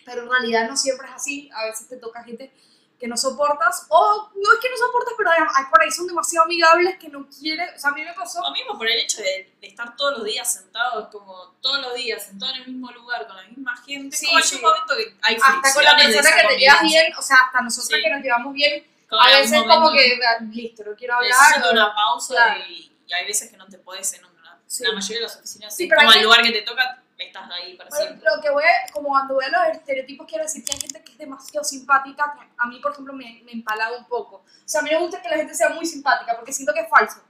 Pero 0.05 0.23
en 0.23 0.29
realidad 0.31 0.67
no 0.67 0.75
siempre 0.75 1.07
es 1.07 1.13
así. 1.13 1.49
A 1.53 1.65
veces 1.65 1.87
te 1.87 1.97
toca 1.97 2.23
gente 2.23 2.51
que 2.99 3.07
no 3.07 3.15
soportas, 3.15 3.85
o 3.89 4.29
no 4.35 4.53
es 4.53 4.59
que 4.59 4.69
no 4.69 4.77
soportas, 4.77 5.13
pero 5.17 5.29
hay, 5.29 5.37
hay 5.55 5.65
por 5.71 5.81
ahí 5.81 5.89
son 5.91 6.07
demasiado 6.07 6.45
amigables 6.45 6.97
que 6.97 7.07
no 7.09 7.27
quiere. 7.29 7.73
O 7.75 7.79
sea, 7.79 7.91
a 7.91 7.93
mí 7.93 8.03
me 8.03 8.13
pasó. 8.13 8.41
O 8.41 8.51
mismo 8.51 8.77
por 8.77 8.87
el 8.87 8.97
hecho 8.99 9.21
de, 9.21 9.53
de 9.61 9.67
estar 9.67 9.95
todos 9.95 10.17
los 10.17 10.25
días 10.25 10.51
sentados, 10.51 11.07
como 11.09 11.53
todos 11.61 11.79
los 11.81 11.93
días, 11.95 12.25
sentados 12.25 12.55
en 12.55 12.61
el 12.63 12.67
mismo 12.71 12.91
lugar, 12.91 13.27
con 13.27 13.37
la 13.37 13.43
misma 13.43 13.77
gente. 13.77 14.17
Sí, 14.17 14.25
como 14.25 14.37
hay 14.39 14.43
sí. 14.43 14.55
un 14.55 14.61
momento 14.63 14.95
que 14.97 15.15
hay 15.21 15.35
Hasta 15.35 15.73
con 15.73 15.83
la 15.83 15.95
persona 15.95 16.29
que 16.41 16.47
te 16.47 16.57
llevas 16.57 16.81
bien, 16.81 17.13
o 17.15 17.21
sea, 17.21 17.37
hasta 17.45 17.61
nosotros 17.61 17.87
Sí. 17.99 18.03
que 18.03 18.09
nos 18.09 18.21
llevamos 18.23 18.53
bien, 18.53 18.85
A 19.11 19.27
veces 19.39 19.59
como 19.63 19.91
que, 19.91 20.19
ah, 20.27 20.43
listo, 20.51 20.83
no 20.85 20.95
quiero 20.95 21.15
hablar. 21.15 21.31
necesito 21.31 21.71
una 21.71 21.95
pausa 21.95 22.33
Claro. 22.35 22.59
y, 22.69 22.91
y 23.07 23.13
hay 23.13 23.25
veces 23.25 23.49
que 23.49 23.57
no 23.57 23.65
te 23.67 23.77
podés 23.79 24.13
en 24.13 24.25
una, 24.25 24.59
Sí. 24.67 24.83
la 24.83 24.93
mayoría 24.93 25.17
de 25.17 25.23
las 25.23 25.35
oficinas, 25.37 25.75
Sí, 25.75 25.89
como 25.89 26.07
el 26.11 26.17
que- 26.17 26.23
lugar 26.23 26.41
que 26.43 26.51
te 26.51 26.61
toca, 26.61 27.01
estás 27.17 27.49
ahí 27.51 27.75
para 27.75 27.89
Bueno, 27.89 28.05
siempre. 28.05 28.29
lo 28.35 28.41
que 28.41 28.49
voy 28.51 28.63
como 28.93 29.09
cuando 29.09 29.35
veo 29.37 29.49
los 29.49 29.75
estereotipos, 29.77 30.27
quiero 30.27 30.43
decir 30.43 30.63
que 30.63 30.73
hay 30.73 30.79
gente 30.79 31.03
que 31.03 31.11
es 31.13 31.17
demasiado 31.17 31.63
simpática, 31.63 32.33
que 32.39 32.47
a 32.57 32.65
mí, 32.67 32.79
por 32.79 32.91
ejemplo, 32.93 33.13
me, 33.13 33.41
me 33.43 33.51
empalaga 33.51 33.97
un 33.97 34.05
poco. 34.05 34.37
O 34.37 34.43
sea, 34.65 34.81
a 34.81 34.83
mí 34.83 34.89
me 34.91 34.97
gusta 34.97 35.21
que 35.21 35.27
la 35.29 35.35
gente 35.37 35.53
sea 35.55 35.69
muy 35.69 35.85
simpática, 35.85 36.35
porque 36.35 36.53
siento 36.53 36.73
que 36.73 36.81
es 36.81 36.89
falso. 36.89 37.21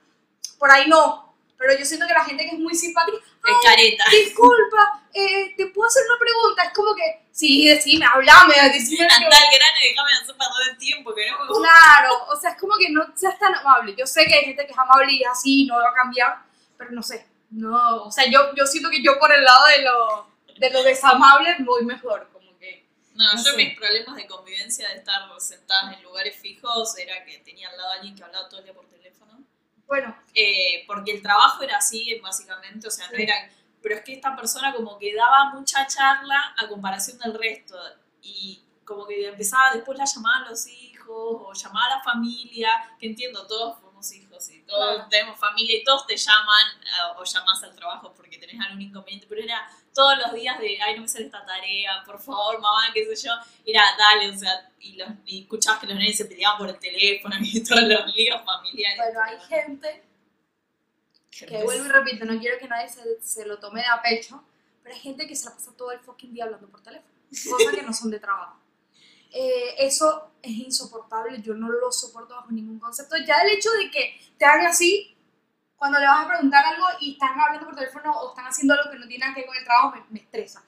Por 0.59 0.69
ahí 0.69 0.87
no, 0.87 1.28
pero 1.59 1.77
yo 1.77 1.83
siento 1.85 2.07
que 2.07 2.13
la 2.13 2.23
gente 2.23 2.45
que 2.45 2.55
es 2.55 2.59
muy 2.59 2.73
simpática, 2.73 3.17
Es 3.17 3.53
careta. 3.63 4.05
disculpa, 4.09 5.03
eh, 5.13 5.53
¿te 5.57 5.67
puedo 5.67 5.87
hacer 5.89 6.03
una 6.09 6.17
pregunta? 6.17 6.63
Es 6.63 6.73
como 6.73 6.95
que, 6.95 7.27
sí, 7.31 7.67
decime, 7.67 8.05
hablame, 8.05 8.55
decime. 8.73 9.05
Grano 9.05 9.27
y 9.83 9.89
déjame 9.89 10.13
hacer 10.13 10.35
perder 10.37 10.69
el 10.71 10.77
tiempo, 10.77 11.13
que 11.13 11.29
no 11.29 11.39
me 11.39 11.47
gusta. 11.49 11.69
Claro, 11.69 12.25
o 12.29 12.35
sea, 12.37 12.51
es 12.51 12.57
como 12.57 12.77
que 12.77 12.89
no 12.89 13.05
seas 13.13 13.37
tan 13.37 13.53
amable. 13.53 13.93
Yo 13.97 14.07
sé 14.07 14.25
que 14.25 14.35
hay 14.35 14.45
gente 14.45 14.65
que 14.65 14.71
es 14.71 14.77
amable 14.77 15.11
y 15.11 15.21
es 15.21 15.27
así, 15.29 15.65
no 15.65 15.75
va 15.75 15.89
a 15.89 15.93
cambiar, 15.93 16.37
pero 16.77 16.91
no 16.91 17.03
sé. 17.03 17.27
No, 17.51 18.03
o 18.03 18.11
sea, 18.11 18.25
yo, 18.25 18.55
yo 18.55 18.65
siento 18.65 18.89
que 18.89 19.03
yo 19.03 19.19
por 19.19 19.31
el 19.33 19.43
lado 19.43 19.65
de 19.67 19.81
lo, 19.81 20.27
de 20.59 20.69
lo 20.69 20.81
desamable 20.83 21.57
voy 21.59 21.83
mejor, 21.83 22.29
como 22.31 22.57
que... 22.57 22.87
No, 23.15 23.33
No 23.33 23.37
yo 23.37 23.51
sé. 23.51 23.57
mis 23.57 23.75
problemas 23.77 24.15
de 24.15 24.27
convivencia 24.27 24.87
de 24.87 24.95
estar 24.99 25.21
sentadas 25.39 25.97
en 25.97 26.03
lugares 26.03 26.39
fijos 26.39 26.97
era 26.97 27.25
que 27.25 27.39
tenía 27.39 27.67
al 27.69 27.75
lado 27.77 27.89
a 27.91 27.93
alguien 27.95 28.15
que 28.15 28.23
hablaba 28.23 28.47
todo 28.47 28.59
el 28.59 28.65
día 28.65 28.73
por 28.73 28.85
teléfono. 28.85 28.98
Bueno, 29.89 30.15
Eh, 30.35 30.85
porque 30.87 31.11
el 31.11 31.21
trabajo 31.21 31.63
era 31.63 31.77
así, 31.77 32.15
básicamente, 32.23 32.87
o 32.87 32.91
sea, 32.91 33.07
no 33.09 33.17
Sí. 33.17 33.23
era... 33.23 33.33
Pero 33.81 33.95
es 33.95 34.01
que 34.03 34.13
esta 34.13 34.35
persona 34.35 34.73
como 34.73 34.97
que 34.99 35.13
daba 35.15 35.51
mucha 35.53 35.85
charla 35.87 36.53
a 36.57 36.67
comparación 36.67 37.17
del 37.19 37.33
resto. 37.33 37.75
Y 38.21 38.61
como 38.85 39.05
que 39.07 39.27
empezaba, 39.27 39.71
después 39.73 39.97
la 39.97 40.05
llamaban 40.05 40.49
los 40.49 40.67
hijos, 40.67 41.07
o 41.09 41.51
llamaba 41.53 41.85
a 41.87 41.97
la 41.97 42.03
familia, 42.03 42.69
que 42.99 43.07
entiendo, 43.07 43.47
todos 43.47 43.79
fuimos 43.81 44.11
hijos 44.13 44.49
y 44.51 44.61
todos 44.63 44.95
Claro. 44.95 45.09
tenemos 45.09 45.39
familia 45.39 45.77
y 45.77 45.83
todos 45.83 46.05
te 46.07 46.15
llaman 46.15 46.65
eh, 46.83 47.17
o 47.17 47.23
llamás 47.23 47.63
al 47.63 47.75
trabajo 47.75 48.13
porque 48.15 48.37
tenés 48.37 48.59
algún 48.61 48.81
inconveniente, 48.81 49.25
pero 49.27 49.41
era 49.41 49.67
todos 49.93 50.17
los 50.17 50.33
días 50.33 50.59
de, 50.59 50.81
ay, 50.81 50.95
no 50.95 51.01
me 51.01 51.07
sale 51.07 51.25
esta 51.25 51.45
tarea, 51.45 52.03
por 52.05 52.19
favor, 52.19 52.59
mamá, 52.59 52.91
qué 52.93 53.05
sé 53.15 53.27
yo, 53.27 53.33
era, 53.65 53.83
dale, 53.97 54.29
o 54.29 54.37
sea, 54.37 54.71
y, 54.79 54.95
los, 54.95 55.09
y 55.25 55.41
escuchabas 55.41 55.79
que 55.79 55.87
los 55.87 55.95
nenes 55.95 56.17
se 56.17 56.25
peleaban 56.25 56.57
por 56.57 56.69
el 56.69 56.79
teléfono 56.79 57.35
y 57.39 57.63
todos 57.63 57.83
los 57.83 58.15
líos 58.15 58.41
familiares. 58.45 58.97
bueno, 58.97 59.19
hay 59.23 59.39
gente 59.47 60.03
que 61.31 61.63
vuelvo 61.63 61.85
y 61.85 61.89
repito, 61.89 62.25
no 62.25 62.39
quiero 62.39 62.57
que 62.59 62.67
nadie 62.67 62.89
se, 62.89 63.21
se 63.21 63.45
lo 63.45 63.59
tome 63.59 63.81
de 63.81 63.87
a 63.87 64.01
pecho, 64.01 64.43
pero 64.83 64.95
hay 64.95 65.01
gente 65.01 65.27
que 65.27 65.35
se 65.35 65.45
la 65.45 65.53
pasa 65.53 65.71
todo 65.77 65.91
el 65.91 65.99
fucking 65.99 66.33
día 66.33 66.45
hablando 66.45 66.67
por 66.67 66.81
teléfono, 66.81 67.13
cosas 67.29 67.73
que 67.73 67.83
no 67.83 67.93
son 67.93 68.11
de 68.11 68.19
trabajo. 68.19 68.57
Eh, 69.31 69.75
eso 69.77 70.31
es 70.41 70.51
insoportable, 70.51 71.41
yo 71.41 71.53
no 71.53 71.69
lo 71.69 71.91
soporto 71.91 72.35
bajo 72.35 72.51
ningún 72.51 72.79
concepto. 72.79 73.15
Ya 73.25 73.41
el 73.41 73.49
hecho 73.49 73.69
de 73.71 73.91
que 73.91 74.19
te 74.37 74.45
hagan 74.45 74.67
así, 74.67 75.15
cuando 75.79 75.97
le 75.99 76.05
vas 76.05 76.25
a 76.25 76.27
preguntar 76.27 76.63
algo 76.65 76.85
y 76.99 77.13
están 77.13 77.39
hablando 77.39 77.65
por 77.65 77.75
teléfono 77.75 78.11
o 78.11 78.29
están 78.29 78.45
haciendo 78.45 78.73
algo 78.75 78.91
que 78.91 78.99
no 78.99 79.07
tiene 79.07 79.21
nada 79.25 79.33
que 79.33 79.41
ver 79.41 79.47
con 79.47 79.57
el 79.57 79.63
trabajo, 79.63 79.91
me, 79.95 80.03
me 80.11 80.19
estresa. 80.19 80.61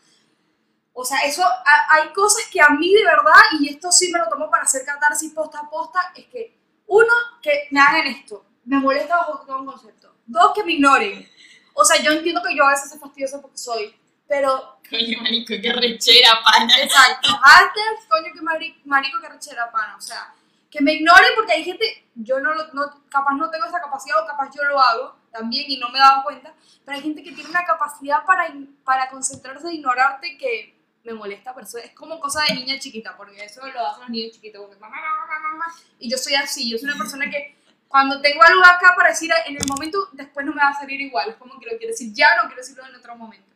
O 0.93 1.05
sea, 1.05 1.19
eso, 1.19 1.43
ha- 1.45 1.87
hay 1.95 2.09
cosas 2.13 2.45
que 2.51 2.61
a 2.61 2.69
mí 2.69 2.91
de 2.93 3.03
verdad, 3.05 3.41
y 3.59 3.69
esto 3.69 3.91
sí 3.91 4.11
me 4.11 4.19
lo 4.19 4.27
tomo 4.29 4.49
para 4.49 4.63
hacer 4.63 4.83
catarsis 4.85 5.31
posta 5.33 5.59
a 5.59 5.69
posta, 5.69 5.99
es 6.15 6.25
que, 6.27 6.57
uno, 6.87 7.13
que 7.41 7.67
me 7.71 7.79
hagan 7.79 8.07
esto, 8.07 8.45
me 8.65 8.77
molesta 8.79 9.15
bajo 9.17 9.45
todo 9.45 9.59
un 9.59 9.65
concepto. 9.65 10.15
Dos, 10.25 10.53
que 10.55 10.63
me 10.63 10.73
ignoren. 10.73 11.29
O 11.73 11.85
sea, 11.85 12.01
yo 12.01 12.11
entiendo 12.11 12.41
que 12.45 12.55
yo 12.55 12.65
a 12.65 12.71
veces 12.71 12.89
soy 12.89 12.99
fastidiosa 12.99 13.41
porque 13.41 13.57
soy, 13.57 13.95
pero 14.27 14.79
Coño, 14.89 15.21
marico, 15.21 15.53
qué 15.61 15.71
rechera, 15.73 16.41
pana. 16.43 16.73
Exacto. 16.81 17.29
Antes, 17.41 18.05
coño, 18.09 18.33
que 18.33 18.41
mari- 18.41 18.81
marico 18.85 19.21
que 19.21 19.29
rechera 19.29 19.71
pana. 19.71 19.95
O 19.97 20.01
sea, 20.01 20.33
que 20.71 20.81
me 20.81 20.93
ignoren 20.93 21.31
porque 21.35 21.51
hay 21.53 21.63
gente, 21.63 22.07
yo 22.15 22.39
no, 22.39 22.53
lo- 22.53 22.71
no, 22.73 23.03
capaz 23.09 23.33
no 23.33 23.49
tengo 23.51 23.65
esa 23.65 23.79
capacidad 23.81 24.23
o 24.23 24.25
capaz 24.25 24.49
yo 24.55 24.63
lo 24.63 24.79
hago 24.79 25.15
también 25.31 25.65
y 25.69 25.77
no 25.77 25.89
me 25.89 25.99
he 25.99 26.01
dado 26.01 26.23
cuenta, 26.23 26.53
pero 26.85 26.97
hay 26.97 27.03
gente 27.03 27.21
que 27.21 27.33
tiene 27.33 27.49
una 27.49 27.63
capacidad 27.65 28.25
para, 28.25 28.51
para 28.85 29.09
concentrarse 29.09 29.67
e 29.67 29.73
ignorarte 29.75 30.37
que 30.37 30.75
me 31.03 31.13
molesta, 31.13 31.53
pero 31.53 31.65
eso 31.67 31.77
es 31.77 31.91
como 31.91 32.19
cosa 32.19 32.41
de 32.47 32.55
niña 32.55 32.79
chiquita, 32.79 33.17
porque 33.17 33.43
eso 33.43 33.61
lo 33.67 33.85
hacen 33.87 34.01
los 34.01 34.09
niños 34.09 34.31
chiquitos, 34.33 34.61
porque 34.65 34.79
mamá, 34.79 34.95
mamá, 34.95 35.39
mamá, 35.51 35.65
y 35.99 36.09
yo 36.09 36.17
soy 36.17 36.35
así, 36.35 36.69
yo 36.71 36.77
soy 36.77 36.89
una 36.89 36.97
persona 36.97 37.29
que 37.29 37.57
cuando 37.87 38.21
tengo 38.21 38.41
algo 38.43 38.63
acá 38.63 38.93
para 38.95 39.09
decir 39.09 39.29
en 39.47 39.57
el 39.57 39.67
momento, 39.67 40.07
después 40.13 40.45
no 40.45 40.53
me 40.53 40.61
va 40.61 40.69
a 40.69 40.73
salir 40.79 41.01
igual, 41.01 41.29
es 41.29 41.35
como 41.35 41.59
que 41.59 41.65
lo 41.69 41.77
quiero 41.77 41.91
decir 41.91 42.13
ya, 42.13 42.35
no 42.37 42.43
quiero 42.43 42.57
decirlo 42.61 42.85
en 42.85 42.95
otro 42.95 43.15
momento. 43.17 43.51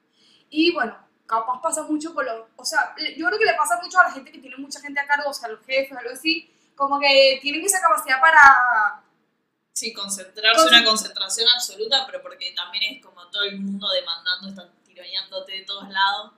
Y 0.49 0.73
bueno, 0.73 0.97
capaz 1.25 1.61
pasa 1.61 1.83
mucho 1.83 2.13
con 2.13 2.25
los, 2.25 2.45
o 2.57 2.65
sea, 2.65 2.93
yo 3.15 3.25
creo 3.27 3.39
que 3.39 3.45
le 3.45 3.53
pasa 3.53 3.79
mucho 3.81 3.99
a 3.99 4.03
la 4.03 4.11
gente 4.11 4.31
que 4.31 4.39
tiene 4.39 4.57
mucha 4.57 4.79
gente 4.81 4.99
a 4.99 5.07
cargo, 5.07 5.29
o 5.29 5.33
sea, 5.33 5.47
los 5.47 5.59
jefes, 5.65 5.97
algo 5.97 6.11
así, 6.11 6.51
como 6.75 6.99
que 6.99 7.39
tienen 7.41 7.63
esa 7.65 7.81
capacidad 7.81 8.19
para, 8.19 9.01
Sí, 9.73 9.91
concentrarse, 9.93 10.61
Concent- 10.61 10.69
una 10.69 10.85
concentración 10.85 11.49
absoluta, 11.49 12.05
pero 12.05 12.21
porque 12.21 12.53
también 12.55 12.95
es 12.95 13.03
como 13.05 13.27
todo 13.27 13.43
el 13.43 13.59
mundo 13.59 13.89
demandando, 13.89 14.47
están 14.49 14.71
tironeándote 14.85 15.51
de 15.51 15.61
todos 15.63 15.89
lados. 15.89 16.31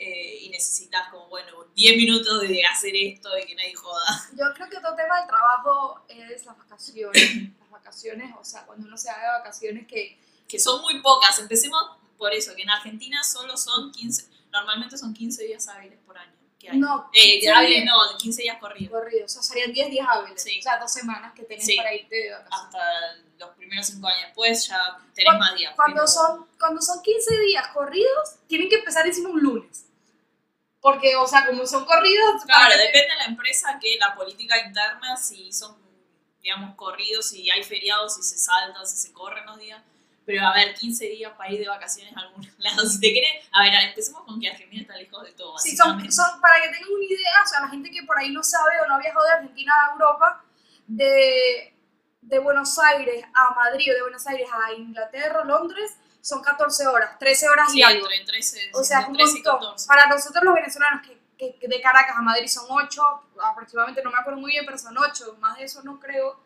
eh, 0.00 0.38
y 0.42 0.48
necesitas 0.50 1.08
como, 1.08 1.26
bueno, 1.28 1.64
10 1.74 1.96
minutos 1.96 2.40
de 2.42 2.64
hacer 2.64 2.92
esto 2.94 3.36
y 3.36 3.44
que 3.46 3.56
nadie 3.56 3.74
joda. 3.74 4.04
yo 4.32 4.44
creo 4.54 4.68
que 4.70 4.76
otro 4.76 4.94
tema 4.94 5.18
del 5.18 5.26
trabajo 5.26 6.04
es 6.06 6.46
las 6.46 6.56
vacaciones, 6.56 7.34
las 7.58 7.68
vacaciones, 7.68 8.32
o 8.40 8.44
sea, 8.44 8.64
cuando 8.64 8.86
uno 8.86 8.96
se 8.96 9.10
va 9.10 9.18
de 9.18 9.26
vacaciones 9.40 9.88
que, 9.88 10.16
Que 10.46 10.58
son 10.60 10.80
muy 10.82 11.00
pocas. 11.02 11.40
Empecemos 11.40 11.82
por 12.16 12.32
eso, 12.32 12.54
que 12.54 12.62
en 12.62 12.70
Argentina 12.70 13.24
solo 13.24 13.56
son 13.56 13.90
15, 13.90 14.28
normalmente 14.52 14.96
son 14.96 15.12
15 15.12 15.42
días 15.44 15.66
hábiles 15.66 15.98
por 16.06 16.16
año. 16.16 16.32
Que 16.58 16.70
hay. 16.70 16.76
no, 16.78 17.08
Eh, 17.12 17.48
hábiles 17.50 17.84
no, 17.84 17.92
15 18.18 18.42
días 18.42 18.58
corridos. 18.58 18.90
corrido, 18.92 19.26
o 19.26 19.28
sea, 19.28 19.42
serían 19.42 19.72
10 19.72 19.90
días 19.90 20.06
hábiles, 20.10 20.42
Sí. 20.42 20.58
o 20.58 20.62
sea, 20.62 20.78
dos 20.78 20.92
semanas 20.92 21.32
que 21.34 21.44
tenés 21.44 21.64
Sí. 21.64 21.76
para 21.76 21.94
irte 21.94 22.14
de 22.16 22.30
vacaciones. 22.32 22.64
Hasta 22.64 23.16
los 23.38 23.50
primeros 23.56 23.86
5 23.86 24.06
años. 24.08 24.22
Después 24.26 24.66
ya 24.66 24.98
tenés 25.14 25.24
Cuando- 25.26 25.44
más 25.44 25.54
días. 25.54 25.72
Cuando 25.76 26.06
son, 26.08 26.46
cuando 26.58 26.82
son 26.82 27.00
15 27.02 27.38
días 27.40 27.68
corridos, 27.68 28.36
tienen 28.48 28.68
que 28.68 28.76
empezar 28.76 29.06
encima 29.06 29.28
un 29.30 29.40
lunes. 29.40 29.84
Porque, 30.80 31.14
o 31.16 31.26
sea, 31.26 31.46
como 31.46 31.66
son 31.66 31.84
corridos, 31.84 32.42
Claro, 32.44 32.74
depende 32.76 33.08
de 33.08 33.16
la 33.16 33.24
empresa 33.24 33.78
que 33.80 33.96
la 33.98 34.14
política 34.14 34.58
interna, 34.64 35.16
si 35.16 35.52
son, 35.52 35.76
digamos, 36.40 36.74
corridos, 36.76 37.28
si 37.28 37.50
hay 37.50 37.62
feriados, 37.64 38.14
si 38.16 38.22
se 38.22 38.38
saltan, 38.38 38.86
si 38.86 38.96
se 38.96 39.12
corren 39.12 39.44
los 39.46 39.58
días. 39.58 39.82
Pero 40.28 40.46
a 40.46 40.52
ver, 40.52 40.74
15 40.74 41.06
días 41.06 41.32
para 41.38 41.50
ir 41.50 41.58
de 41.60 41.68
vacaciones 41.68 42.14
a 42.14 42.20
algún 42.20 42.46
lado. 42.58 42.84
Si 42.86 43.00
te 43.00 43.14
querés, 43.14 43.46
a 43.50 43.62
ver, 43.62 43.72
empecemos 43.88 44.22
con 44.24 44.38
que 44.38 44.50
Argentina 44.50 44.82
está 44.82 44.94
lejos 44.96 45.24
de 45.24 45.32
todo. 45.32 45.56
Sí, 45.58 45.74
son, 45.74 46.12
son, 46.12 46.38
para 46.42 46.60
que 46.60 46.68
tengan 46.68 46.92
una 46.92 47.04
idea, 47.04 47.42
o 47.42 47.48
sea, 47.48 47.60
la 47.60 47.68
gente 47.70 47.90
que 47.90 48.02
por 48.02 48.18
ahí 48.18 48.30
no 48.30 48.42
sabe 48.42 48.78
o 48.82 48.86
no 48.88 48.96
ha 48.96 48.98
viajado 48.98 49.24
de 49.24 49.30
Argentina 49.32 49.72
a 49.88 49.92
Europa, 49.94 50.44
de, 50.86 51.74
de 52.20 52.38
Buenos 52.40 52.78
Aires 52.78 53.24
a 53.34 53.54
Madrid 53.54 53.90
o 53.90 53.94
de 53.94 54.02
Buenos 54.02 54.26
Aires 54.26 54.48
a 54.52 54.72
Inglaterra, 54.74 55.44
Londres, 55.44 55.96
son 56.20 56.42
14 56.42 56.86
horas, 56.86 57.18
13 57.18 57.48
horas 57.48 57.72
Sí, 57.72 57.78
y 57.78 57.82
algo. 57.82 58.06
entre 58.10 58.26
13, 58.34 58.70
O 58.74 58.84
sea, 58.84 59.00
es 59.00 59.08
un 59.08 59.14
13 59.14 59.30
y 59.30 59.34
montón. 59.36 59.60
14. 59.60 59.86
Para 59.88 60.06
nosotros 60.08 60.44
los 60.44 60.54
venezolanos 60.54 61.06
que, 61.06 61.18
que- 61.38 61.58
que 61.58 61.68
de 61.68 61.80
Caracas 61.80 62.16
a 62.18 62.20
Madrid 62.20 62.48
son 62.48 62.66
8, 62.68 63.02
aproximadamente, 63.42 64.02
no 64.02 64.10
me 64.10 64.18
acuerdo 64.18 64.40
muy 64.40 64.50
bien, 64.50 64.66
pero 64.66 64.76
son 64.76 64.98
8, 64.98 65.36
más 65.40 65.56
de 65.56 65.64
eso 65.64 65.82
no 65.84 65.98
creo. 65.98 66.38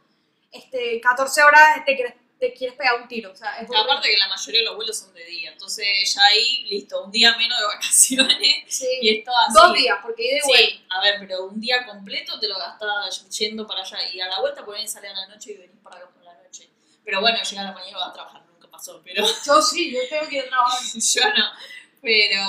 Este, 0.53 1.01
14 1.01 1.43
horas 1.43 1.85
te 1.87 1.97
quieres, 1.97 2.15
te 2.43 2.53
quieres 2.53 2.77
pegar 2.77 3.01
un 3.01 3.07
tiro, 3.07 3.31
o 3.31 3.37
sea, 3.37 3.53
es 3.53 3.71
horrible. 3.71 3.79
Aparte 3.79 4.09
que 4.11 4.17
la 4.17 4.27
mayoría 4.27 4.61
de 4.63 4.67
los 4.67 4.75
vuelos 4.75 4.99
son 4.99 5.15
de 5.15 5.25
día, 5.25 5.53
entonces 5.53 5.87
ya 6.13 6.25
ahí, 6.25 6.65
listo, 6.65 7.05
un 7.05 7.13
día 7.13 7.37
menos 7.39 7.57
de 7.57 7.65
vacaciones 7.67 8.37
Sí. 8.67 8.89
y 9.01 9.19
esto 9.19 9.31
así. 9.31 9.53
Dos 9.55 9.75
días, 9.75 9.99
porque 10.03 10.25
ida 10.25 10.39
y 10.39 10.49
vuelta. 10.49 10.67
Sí, 10.67 10.85
a 10.89 11.01
ver, 11.03 11.15
pero 11.21 11.45
un 11.45 11.61
día 11.61 11.87
completo 11.87 12.41
te 12.41 12.49
lo 12.49 12.59
gastás 12.59 13.29
yendo 13.29 13.65
para 13.65 13.83
allá 13.83 14.11
y 14.13 14.21
a 14.21 14.27
la 14.27 14.41
vuelta 14.41 14.65
por 14.65 14.75
ahí 14.75 14.89
sale 14.89 15.07
a 15.07 15.13
la 15.13 15.29
noche 15.29 15.53
y 15.53 15.57
venís 15.59 15.77
para 15.85 15.99
acá 15.99 16.09
por 16.11 16.25
la 16.25 16.35
noche. 16.43 16.69
Pero 17.05 17.21
bueno, 17.21 17.39
llega 17.49 17.63
la 17.63 17.71
mañana 17.71 17.91
y 17.91 17.95
vas 17.95 18.09
a 18.09 18.13
trabajar, 18.13 18.45
nunca 18.45 18.69
pasó, 18.69 19.01
pero 19.05 19.25
Yo 19.47 19.63
sí, 19.63 19.93
yo 19.93 20.01
tengo 20.11 20.27
que 20.27 20.39
ir 20.39 20.43
a 20.43 20.49
trabajar. 20.49 20.81
yo 20.95 21.23
no. 21.37 21.53
Pero 22.01 22.43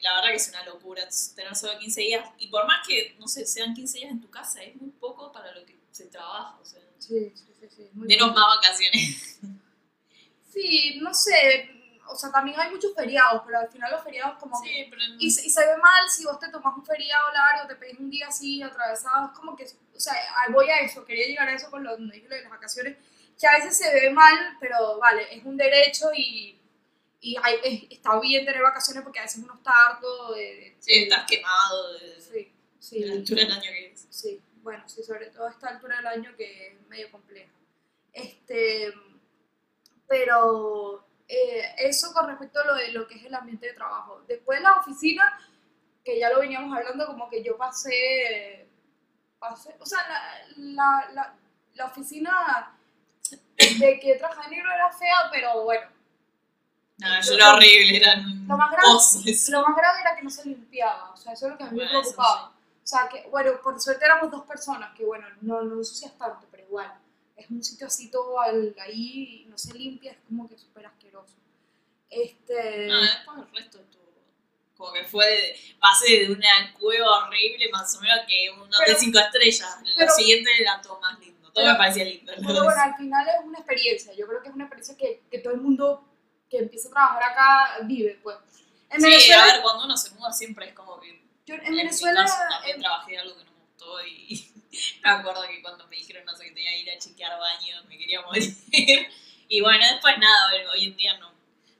la 0.00 0.14
verdad 0.14 0.30
que 0.30 0.36
es 0.36 0.48
una 0.48 0.64
locura 0.64 1.06
tener 1.34 1.54
solo 1.54 1.78
15 1.78 2.00
días. 2.00 2.30
Y 2.38 2.48
por 2.48 2.66
más 2.66 2.86
que, 2.88 3.14
no 3.18 3.28
sé, 3.28 3.44
sean 3.44 3.74
15 3.74 3.98
días 3.98 4.10
en 4.10 4.22
tu 4.22 4.30
casa, 4.30 4.62
es 4.62 4.74
muy 4.76 4.88
poco 4.88 5.30
para 5.32 5.52
lo 5.52 5.66
que 5.66 5.76
se 5.90 6.06
trabaja. 6.06 6.56
O 6.62 6.64
sea, 6.64 6.80
Sí, 6.98 7.32
sí, 7.34 7.46
sí. 7.60 7.68
sí, 7.74 7.90
muy 7.92 8.08
denos 8.08 8.28
bien. 8.28 8.34
más 8.34 8.56
vacaciones. 8.56 9.38
Sí, 10.52 10.98
no 11.02 11.12
sé, 11.12 11.68
o 12.08 12.16
sea, 12.16 12.30
también 12.32 12.58
hay 12.58 12.70
muchos 12.70 12.94
feriados, 12.94 13.42
pero 13.44 13.58
al 13.58 13.68
final 13.68 13.90
los 13.92 14.02
feriados 14.02 14.38
como 14.38 14.60
que... 14.62 14.68
Sí, 14.68 14.86
pero 14.88 15.02
Y, 15.18 15.30
se- 15.30 15.46
y 15.46 15.50
se 15.50 15.60
ve 15.66 15.76
mal 15.76 16.08
si 16.08 16.24
vos 16.24 16.38
te 16.38 16.48
tomas 16.48 16.74
un 16.76 16.84
feriado 16.86 17.30
largo, 17.32 17.68
te 17.68 17.76
pedís 17.76 17.98
un 17.98 18.08
día 18.08 18.28
así, 18.28 18.62
atravesado, 18.62 19.26
es 19.26 19.32
como 19.38 19.54
que, 19.54 19.64
o 19.64 20.00
sea, 20.00 20.14
voy 20.50 20.70
a 20.70 20.78
eso, 20.80 21.04
quería 21.04 21.26
llegar 21.26 21.48
a 21.48 21.54
eso 21.54 21.70
con 21.70 21.84
lo 21.84 21.90
donde 21.92 22.14
dije 22.14 22.28
lo 22.28 22.36
de 22.36 22.42
las 22.42 22.50
vacaciones, 22.50 22.96
que 23.38 23.46
a 23.46 23.58
veces 23.58 23.76
se 23.76 23.92
ve 23.92 24.10
mal, 24.10 24.56
pero 24.58 24.98
vale, 24.98 25.26
es 25.36 25.44
un 25.44 25.58
derecho 25.58 26.06
y, 26.16 26.58
y 27.20 27.36
hay- 27.42 27.58
es- 27.62 27.98
está 27.98 28.18
bien 28.20 28.46
tener 28.46 28.62
vacaciones 28.62 29.02
porque 29.02 29.18
a 29.18 29.22
veces 29.24 29.42
uno 29.44 29.54
está 29.54 29.72
harto 29.88 30.32
de... 30.32 30.40
de- 30.42 30.76
sí, 30.80 31.02
estás 31.02 31.26
quemado 31.26 31.92
de, 31.98 32.20
Sí, 32.20 32.52
sí. 32.78 33.00
de 33.00 33.06
la 33.08 33.14
altura 33.14 33.42
del 33.42 33.52
año 33.52 33.62
que 33.62 33.85
bueno, 34.66 34.82
sí, 34.88 35.00
sobre 35.04 35.26
todo 35.30 35.46
a 35.46 35.50
esta 35.50 35.68
altura 35.68 35.96
del 35.98 36.06
año 36.08 36.34
que 36.36 36.72
es 36.72 36.88
medio 36.88 37.08
compleja. 37.12 37.52
Este, 38.12 38.92
pero 40.08 41.06
eh, 41.28 41.74
eso 41.78 42.12
con 42.12 42.26
respecto 42.28 42.60
a 42.60 42.64
lo 42.66 42.74
de 42.74 42.88
lo 42.92 43.06
que 43.06 43.14
es 43.14 43.24
el 43.24 43.34
ambiente 43.34 43.66
de 43.68 43.72
trabajo. 43.74 44.22
Después 44.26 44.60
la 44.60 44.72
oficina, 44.74 45.38
que 46.04 46.18
ya 46.18 46.30
lo 46.30 46.40
veníamos 46.40 46.76
hablando, 46.76 47.06
como 47.06 47.28
que 47.30 47.44
yo 47.44 47.56
pasé, 47.56 48.68
pasé 49.38 49.76
o 49.78 49.86
sea, 49.86 50.00
la, 50.56 50.56
la, 50.56 51.12
la, 51.12 51.34
la 51.74 51.84
oficina 51.86 52.76
de 53.58 54.00
que 54.00 54.16
trabajaba 54.16 54.48
negro 54.48 54.68
era 54.72 54.90
fea, 54.92 55.28
pero 55.30 55.62
bueno, 55.62 55.86
No, 56.98 57.14
eso 57.18 57.34
era 57.34 57.54
horrible, 57.54 57.98
eran 57.98 58.48
Lo 58.48 58.56
más 58.56 58.70
grave- 58.72 58.88
lo 59.50 59.62
más 59.68 59.76
grave 59.76 60.00
era 60.00 60.16
que 60.16 60.22
no 60.22 60.30
se 60.30 60.44
limpiaba, 60.48 61.12
o 61.12 61.16
sea, 61.16 61.34
eso 61.34 61.46
es 61.46 61.52
lo 61.52 61.58
que 61.58 61.64
a 61.64 61.70
mí 61.70 61.78
me 61.78 61.84
Bueno, 61.84 62.00
eso 62.00 62.10
preocupaba. 62.16 62.52
O 62.86 62.88
sea, 62.88 63.08
que, 63.08 63.28
bueno, 63.30 63.60
por 63.64 63.80
suerte 63.80 64.04
éramos 64.04 64.30
dos 64.30 64.44
personas, 64.46 64.96
que 64.96 65.04
bueno, 65.04 65.26
no, 65.40 65.60
no 65.62 65.74
ensucias 65.78 66.16
tanto, 66.16 66.46
pero 66.52 66.62
igual, 66.62 66.94
es 67.36 67.50
un 67.50 67.60
sitio 67.64 67.88
así 67.88 68.12
todo 68.12 68.38
al- 68.40 68.76
ahí, 68.80 69.44
no 69.48 69.58
se 69.58 69.74
limpia, 69.74 70.12
es 70.12 70.18
como 70.28 70.48
que 70.48 70.56
súper 70.56 70.86
asqueroso. 70.86 71.34
Este, 72.08 72.86
No, 72.86 73.00
después 73.00 73.38
el 73.38 73.52
resto 73.54 73.78
estuvo. 73.80 74.06
Como 74.76 74.92
que 74.92 75.04
fue. 75.04 75.26
de- 75.26 75.56
pasé 75.80 76.26
de 76.26 76.30
una 76.32 76.72
cueva 76.78 77.26
horrible, 77.26 77.68
más 77.72 77.96
o 77.96 78.00
menos, 78.02 78.20
que 78.28 78.50
un 78.50 78.72
hotel 78.72 78.94
5 78.96 79.18
estrellas. 79.18 79.78
Lo 79.96 80.08
siguiente 80.10 80.50
era 80.60 80.80
todo 80.80 81.00
más 81.00 81.18
lindo. 81.18 81.40
Todo 81.50 81.54
pero- 81.64 81.72
me 81.72 81.78
parecía 81.78 82.04
lindo. 82.04 82.32
pero 82.36 82.46
verdad. 82.48 82.62
bueno, 82.64 82.82
al 82.82 82.94
final 82.96 83.26
es 83.28 83.44
una 83.46 83.58
experiencia, 83.58 84.12
yo 84.14 84.26
creo 84.28 84.42
que 84.42 84.48
es 84.48 84.54
una 84.54 84.64
experiencia 84.64 84.96
que, 84.96 85.22
que 85.30 85.38
todo 85.40 85.54
el 85.54 85.60
mundo 85.60 86.04
que 86.48 86.58
empieza 86.58 86.88
a 86.88 86.92
trabajar 86.92 87.22
acá 87.24 87.78
vive, 87.84 88.20
pues. 88.22 88.36
En 88.90 89.00
Sí, 89.00 89.06
Venezuela, 89.06 89.42
a 89.42 89.46
ver, 89.54 89.62
cuando 89.62 89.84
uno 89.86 89.96
se 89.96 90.10
muda 90.14 90.32
siempre 90.32 90.68
es 90.68 90.74
como 90.74 91.00
que. 91.00 91.25
Yo 91.46 91.54
en 91.54 91.70
mi 91.70 91.76
Venezuela, 91.78 92.22
caso 92.22 92.36
también 92.50 92.76
en- 92.76 92.82
trabajé 92.82 93.12
de 93.12 93.18
algo 93.18 93.36
que 93.36 93.44
no 93.44 93.50
me 93.52 93.58
gustó 93.60 94.06
y 94.06 94.52
me 95.04 95.10
acuerdo 95.10 95.42
que 95.48 95.62
cuando 95.62 95.86
me 95.88 95.96
dijeron, 95.96 96.24
no 96.26 96.34
sé, 96.36 96.44
que 96.44 96.52
tenía 96.52 96.70
que 96.72 96.80
ir 96.80 96.90
a 96.90 96.98
chequear 96.98 97.38
baños, 97.38 97.84
me 97.86 97.96
quería 97.98 98.20
morir. 98.22 98.54
y 99.48 99.60
bueno, 99.60 99.84
después 99.90 100.18
nada, 100.18 100.50
hoy 100.72 100.86
en 100.86 100.96
día 100.96 101.16
no. 101.18 101.30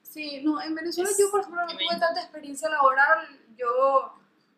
Sí, 0.02 0.40
no, 0.42 0.62
en 0.62 0.74
Venezuela 0.74 1.10
Es 1.10 1.18
yo, 1.18 1.30
por 1.30 1.40
ejemplo, 1.40 1.60
no 1.66 1.72
tuve 1.72 1.98
tanta 2.00 2.22
experiencia 2.22 2.70
laboral. 2.70 3.28
Yo, 3.56 4.14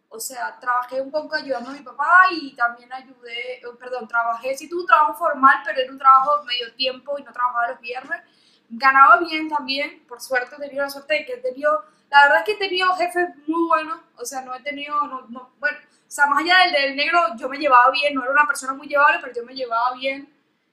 o 0.09 0.21
sea, 0.21 0.57
trabajé 0.61 1.01
un 1.01 1.11
poco 1.11 1.35
ayudando 1.35 1.71
a 1.71 1.73
mi 1.73 1.81
papá 1.81 2.27
y 2.31 2.55
también 2.55 2.93
ayudé, 2.93 3.57
eh, 3.57 3.63
perdón, 3.79 4.07
trabajé, 4.07 4.57
sí 4.57 4.69
tuve 4.69 4.83
un 4.83 4.87
trabajo 4.87 5.15
formal, 5.15 5.57
pero 5.65 5.81
era 5.81 5.91
un 5.91 5.99
trabajo 5.99 6.45
medio 6.45 6.73
tiempo 6.75 7.19
y 7.19 7.23
no 7.25 7.33
trabajaba 7.33 7.73
los 7.73 7.81
viernes. 7.81 8.21
Ganaba 8.69 9.17
bien 9.19 9.49
también, 9.49 10.05
por 10.07 10.21
suerte 10.21 10.55
tenido 10.57 10.85
la 10.85 10.91
suerte 10.91 11.15
de 11.15 11.25
que 11.27 11.33
he 11.35 11.39
tenido, 11.39 11.85
la 12.11 12.23
verdad 12.23 12.39
es 12.39 12.45
que 12.45 12.53
he 12.53 12.69
tenido 12.69 12.95
jefes 12.97 13.29
muy 13.47 13.69
buenos, 13.69 14.01
o 14.17 14.25
sea, 14.25 14.41
no 14.43 14.55
he 14.55 14.61
tenido, 14.61 14.95
no, 15.07 15.27
no, 15.29 15.51
bueno, 15.59 15.79
o 15.81 16.11
sea, 16.11 16.27
más 16.27 16.43
allá 16.43 16.57
del, 16.65 16.73
del 16.73 16.97
negro, 16.97 17.21
yo 17.37 17.49
me 17.49 17.59
llevaba 17.59 17.91
bien, 17.91 18.15
no 18.15 18.23
era 18.23 18.33
una 18.33 18.47
persona 18.47 18.73
muy 18.75 18.89
llevable, 18.89 19.19
pero 19.21 19.35
yo 19.35 19.45
me 19.45 19.55
llevaba 19.55 19.95
bien 19.95 20.33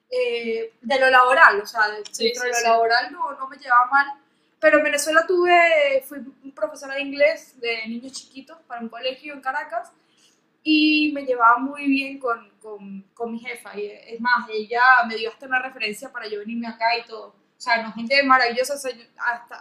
eh, 0.09 0.73
de 0.81 0.99
lo 0.99 1.09
laboral, 1.09 1.59
o 1.61 1.65
sea, 1.65 1.89
de- 1.89 2.03
Sí, 2.11 2.25
dentro 2.25 2.41
sí, 2.43 2.47
de 2.47 2.53
lo 2.53 2.57
sí. 2.59 2.63
laboral 2.63 3.11
no, 3.11 3.31
no 3.33 3.47
me 3.47 3.57
llevaba 3.57 3.85
mal. 3.87 4.07
Pero 4.59 4.77
en 4.77 4.83
Venezuela 4.85 5.25
tuve, 5.27 6.03
fui 6.07 6.19
profesora 6.55 6.95
de 6.95 7.01
inglés 7.01 7.59
de 7.59 7.87
niños 7.87 8.13
chiquitos 8.13 8.57
para 8.67 8.81
un 8.81 8.89
colegio 8.89 9.33
en 9.33 9.41
Caracas 9.41 9.91
y 10.63 11.11
me 11.13 11.25
llevaba 11.25 11.57
muy 11.57 11.85
bien 11.87 12.19
con, 12.19 12.49
con, 12.61 13.01
con 13.13 13.31
mi 13.31 13.39
jefa. 13.39 13.77
Y 13.77 13.85
es 13.87 14.19
más, 14.21 14.47
ella 14.49 14.81
me 15.07 15.15
dio 15.15 15.29
hasta 15.29 15.45
una 15.45 15.59
referencia 15.61 16.11
para 16.11 16.27
yo 16.27 16.39
venirme 16.39 16.67
acá 16.67 16.97
y 16.97 17.03
todo. 17.03 17.27
O 17.27 17.61
sea, 17.61 17.83
no, 17.83 17.91
gente 17.93 18.23
maravillosa. 18.23 18.73
o 18.75 18.77
sea, 18.77 18.91
hasta, 19.17 19.55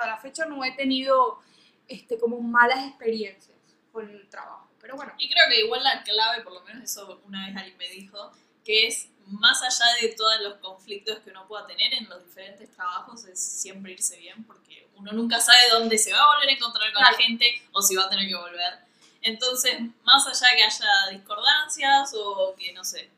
hasta 0.00 0.10
la 0.10 0.18
fecha 0.18 0.44
no 0.46 0.64
he 0.64 0.72
tenido 0.72 1.40
este, 1.88 2.18
como 2.18 2.40
malas 2.40 2.86
experiencias 2.86 3.56
con 3.92 4.08
el 4.08 4.28
trabajo. 4.28 4.68
Pero 4.80 4.96
bueno, 4.96 5.12
Y 5.18 5.28
creo 5.30 5.44
que 5.50 5.60
igual 5.60 5.82
la 5.84 6.02
clave, 6.02 6.42
por 6.42 6.54
lo 6.54 6.62
menos 6.62 6.84
eso 6.84 7.20
una 7.26 7.46
vez 7.46 7.56
alguien 7.56 7.76
me 7.76 7.88
dijo, 7.90 8.32
que 8.64 8.86
es 8.86 9.08
más 9.26 9.62
allá 9.62 9.84
de 10.00 10.08
todos 10.16 10.40
los 10.40 10.54
conflictos 10.54 11.18
que 11.18 11.30
uno 11.30 11.46
pueda 11.46 11.66
tener 11.66 11.92
en 11.92 12.08
los 12.08 12.24
diferentes 12.24 12.70
trabajos, 12.74 13.24
es 13.26 13.40
siempre 13.40 13.92
irse 13.92 14.16
bien, 14.16 14.42
porque 14.44 14.88
uno 14.96 15.12
nunca 15.12 15.38
sabe 15.40 15.58
dónde 15.70 15.98
se 15.98 16.12
va 16.12 16.18
a 16.20 16.34
volver 16.34 16.48
a 16.48 16.52
encontrar 16.52 16.92
con 16.92 17.02
Claro. 17.02 17.16
la 17.16 17.22
gente 17.24 17.62
o 17.72 17.82
si 17.82 17.94
va 17.96 18.04
a 18.04 18.10
tener 18.10 18.26
que 18.28 18.36
volver. 18.36 18.78
Entonces, 19.22 19.80
más 20.02 20.26
allá 20.26 20.56
que 20.56 20.62
haya 20.62 20.86
discordancias 21.10 22.12
o 22.16 22.54
que, 22.58 22.72
no 22.72 22.84
sé, 22.84 23.10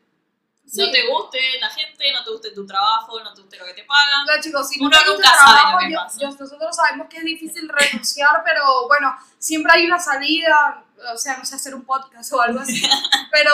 no 0.75 0.85
sí. 0.85 0.91
te 0.91 1.07
guste 1.07 1.39
la 1.59 1.69
gente, 1.69 2.11
no 2.11 2.23
te 2.23 2.29
guste 2.31 2.51
tu 2.51 2.65
trabajo, 2.65 3.19
no 3.23 3.33
te 3.33 3.41
guste 3.41 3.57
lo 3.57 3.65
que 3.65 3.73
te 3.73 3.83
pagan, 3.83 4.25
No, 4.25 4.41
chicos, 4.41 4.67
si 4.69 4.79
Uno 4.79 4.89
no 4.89 5.13
nunca 5.13 5.29
sabe 5.29 5.41
trabajo, 5.59 5.71
lo 5.73 5.79
que 5.79 5.91
yo- 5.93 5.97
pasa. 5.99 6.17
yo- 6.19 6.29
nosotros 6.31 6.75
sabemos 6.75 7.07
que 7.09 7.17
es 7.17 7.23
difícil 7.23 7.69
renunciar, 7.69 8.41
pero 8.43 8.87
bueno, 8.87 9.15
siempre 9.37 9.71
hay 9.73 9.85
una 9.85 9.99
salida, 9.99 10.83
o 11.13 11.17
sea, 11.17 11.37
no 11.37 11.45
sé, 11.45 11.55
hacer 11.55 11.75
un 11.75 11.83
podcast 11.85 12.31
o 12.33 12.41
algo 12.41 12.59
así, 12.59 12.81
pero 13.31 13.51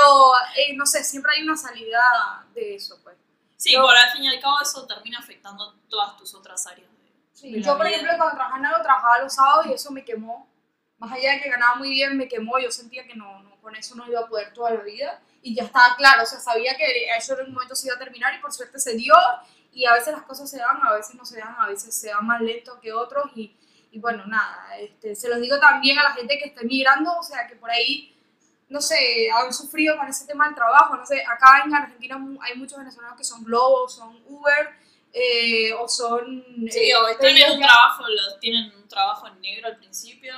eh, 0.55 0.73
no 0.75 0.85
sé, 0.85 1.03
siempre 1.03 1.33
hay 1.35 1.43
una 1.43 1.57
salida 1.57 2.45
de 2.53 2.75
eso, 2.75 2.97
pues. 3.03 3.15
Sí, 3.57 3.73
Yo- 3.73 3.81
por 3.81 3.95
al 3.95 4.09
fin 4.11 4.23
y 4.23 4.27
al 4.29 4.39
cabo 4.39 4.61
eso 4.61 4.85
termina 4.87 5.19
afectando 5.19 5.73
todas 5.89 6.15
tus 6.17 6.33
otras 6.33 6.65
áreas. 6.67 6.89
de- 6.89 7.11
Sí, 7.33 7.51
de 7.51 7.61
yo, 7.61 7.75
por 7.77 7.85
vida. 7.85 7.95
ejemplo, 7.97 8.17
cuando 8.17 8.35
trabajaba 8.35 8.59
en 8.59 8.65
algo, 8.65 8.81
trabajaba 8.83 9.19
los 9.19 9.33
sábados 9.33 9.65
y 9.67 9.73
eso 9.73 9.91
me 9.91 10.03
quemó. 10.05 10.47
Más 10.97 11.11
allá 11.13 11.31
de 11.31 11.41
que 11.41 11.49
ganaba 11.49 11.75
muy 11.75 11.89
bien, 11.89 12.17
me 12.17 12.27
quemó. 12.27 12.59
Yo 12.59 12.69
sentía 12.71 13.05
que 13.07 13.15
no, 13.15 13.39
no, 13.43 13.48
con 13.69 13.75
eso 13.75 13.95
no 13.95 14.07
iba 14.07 14.21
a 14.21 14.27
poder 14.27 14.51
toda 14.53 14.71
la 14.71 14.81
vida. 14.81 15.21
Y 15.41 15.55
ya 15.55 15.63
estaba 15.63 15.95
claro, 15.95 16.23
o 16.23 16.25
sea, 16.25 16.39
sabía 16.39 16.75
que 16.75 16.85
eso 17.17 17.39
en 17.39 17.47
un 17.47 17.53
momento 17.53 17.75
se 17.75 17.87
iba 17.87 17.95
a 17.95 17.99
terminar 17.99 18.33
y 18.33 18.41
por 18.41 18.51
suerte 18.51 18.79
se 18.79 18.95
dio. 18.95 19.13
Y 19.71 19.85
a 19.85 19.93
veces 19.93 20.11
las 20.13 20.23
cosas 20.23 20.49
se 20.49 20.57
dan, 20.57 20.79
a 20.81 20.93
veces 20.93 21.15
no 21.15 21.23
se 21.23 21.37
dan, 21.39 21.55
a 21.59 21.67
veces 21.67 21.93
se 21.95 22.09
dan 22.09 22.25
más 22.25 22.41
lento 22.41 22.79
que 22.81 22.91
otros. 22.91 23.31
Y, 23.35 23.55
y 23.91 23.99
bueno, 23.99 24.25
nada, 24.25 24.75
este, 24.79 25.15
se 25.15 25.29
los 25.29 25.39
digo 25.39 25.59
también 25.59 25.97
a 25.99 26.03
la 26.03 26.13
gente 26.13 26.37
que 26.39 26.45
está 26.49 26.61
migrando, 26.63 27.15
o 27.17 27.23
sea, 27.23 27.47
que 27.47 27.55
por 27.55 27.69
ahí, 27.69 28.15
no 28.69 28.81
sé, 28.81 29.29
han 29.31 29.53
sufrido 29.53 29.95
con 29.97 30.07
ese 30.07 30.25
tema 30.25 30.45
del 30.47 30.55
trabajo. 30.55 30.95
No 30.97 31.05
sé, 31.05 31.21
acá 31.21 31.63
en 31.65 31.73
Argentina 31.75 32.17
hay 32.41 32.57
muchos 32.57 32.77
venezolanos 32.79 33.17
que 33.17 33.23
son 33.23 33.43
Globo, 33.43 33.87
son 33.87 34.19
Uber. 34.25 34.69
eh, 35.13 35.73
o 35.73 35.87
son 35.87 36.43
Sí, 36.69 36.89
eh, 36.91 36.95
o 36.95 37.07
están 37.07 37.27
en 37.29 37.33
pedidos 37.35 37.55
un 37.55 37.61
trabajo, 37.61 38.03
los 38.07 38.39
tienen 38.39 38.71
un 38.75 38.87
trabajo 38.87 39.27
en 39.27 39.41
negro 39.41 39.67
al 39.67 39.77
principio. 39.77 40.33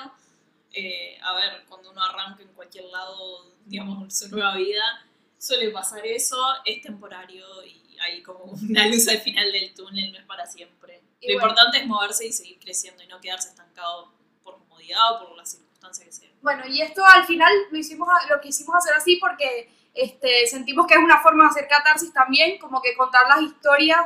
Eh, 0.74 1.18
a 1.22 1.36
ver, 1.36 1.66
cuando 1.68 1.92
uno 1.92 2.04
arranca 2.04 2.42
en 2.44 2.50
cualquier 2.50 2.86
lado, 2.86 3.54
digamos, 3.66 4.18
su 4.18 4.30
nueva 4.30 4.56
vida, 4.56 5.06
suele 5.38 5.70
pasar 5.72 6.06
eso, 6.06 6.38
es 6.66 6.82
temporario 6.82 7.46
y 7.66 7.98
hay 8.00 8.22
como 8.24 8.44
una 8.70 8.88
luz 8.88 9.08
al 9.08 9.20
final 9.20 9.52
del 9.52 9.74
túnel, 9.74 10.12
no 10.14 10.20
es 10.20 10.26
para 10.26 10.46
siempre. 10.46 11.02
Y 11.20 11.34
Lo 11.34 11.40
bueno. 11.40 11.50
importante 11.50 11.78
es 11.80 11.88
moverse 11.88 12.26
y 12.26 12.32
seguir 12.32 12.60
creciendo 12.60 13.04
y 13.04 13.08
no 13.08 13.20
quedarse 13.20 13.50
estancado 13.50 14.12
por 14.44 14.58
comodidad 14.60 15.14
o 15.14 15.28
por 15.28 15.38
las 15.38 15.52
circunstancias 15.52 16.06
que 16.06 16.12
sean. 16.12 16.32
Bueno, 16.42 16.66
y 16.68 16.82
esto 16.82 17.06
al 17.06 17.26
final 17.26 17.52
lo 17.70 17.78
hicimos, 17.78 18.08
lo 18.30 18.42
quisimos 18.42 18.76
hacer 18.76 18.96
así 18.96 19.18
porque 19.18 19.70
este, 19.94 20.48
sentimos 20.48 20.88
que 20.88 20.96
es 20.96 21.00
una 21.00 21.22
forma 21.22 21.44
de 21.44 21.50
hacer 21.52 21.68
catarsis 21.68 22.14
también, 22.14 22.58
como 22.58 22.82
que 22.82 22.96
contar 22.96 23.28
las 23.28 23.42
historias 23.42 24.06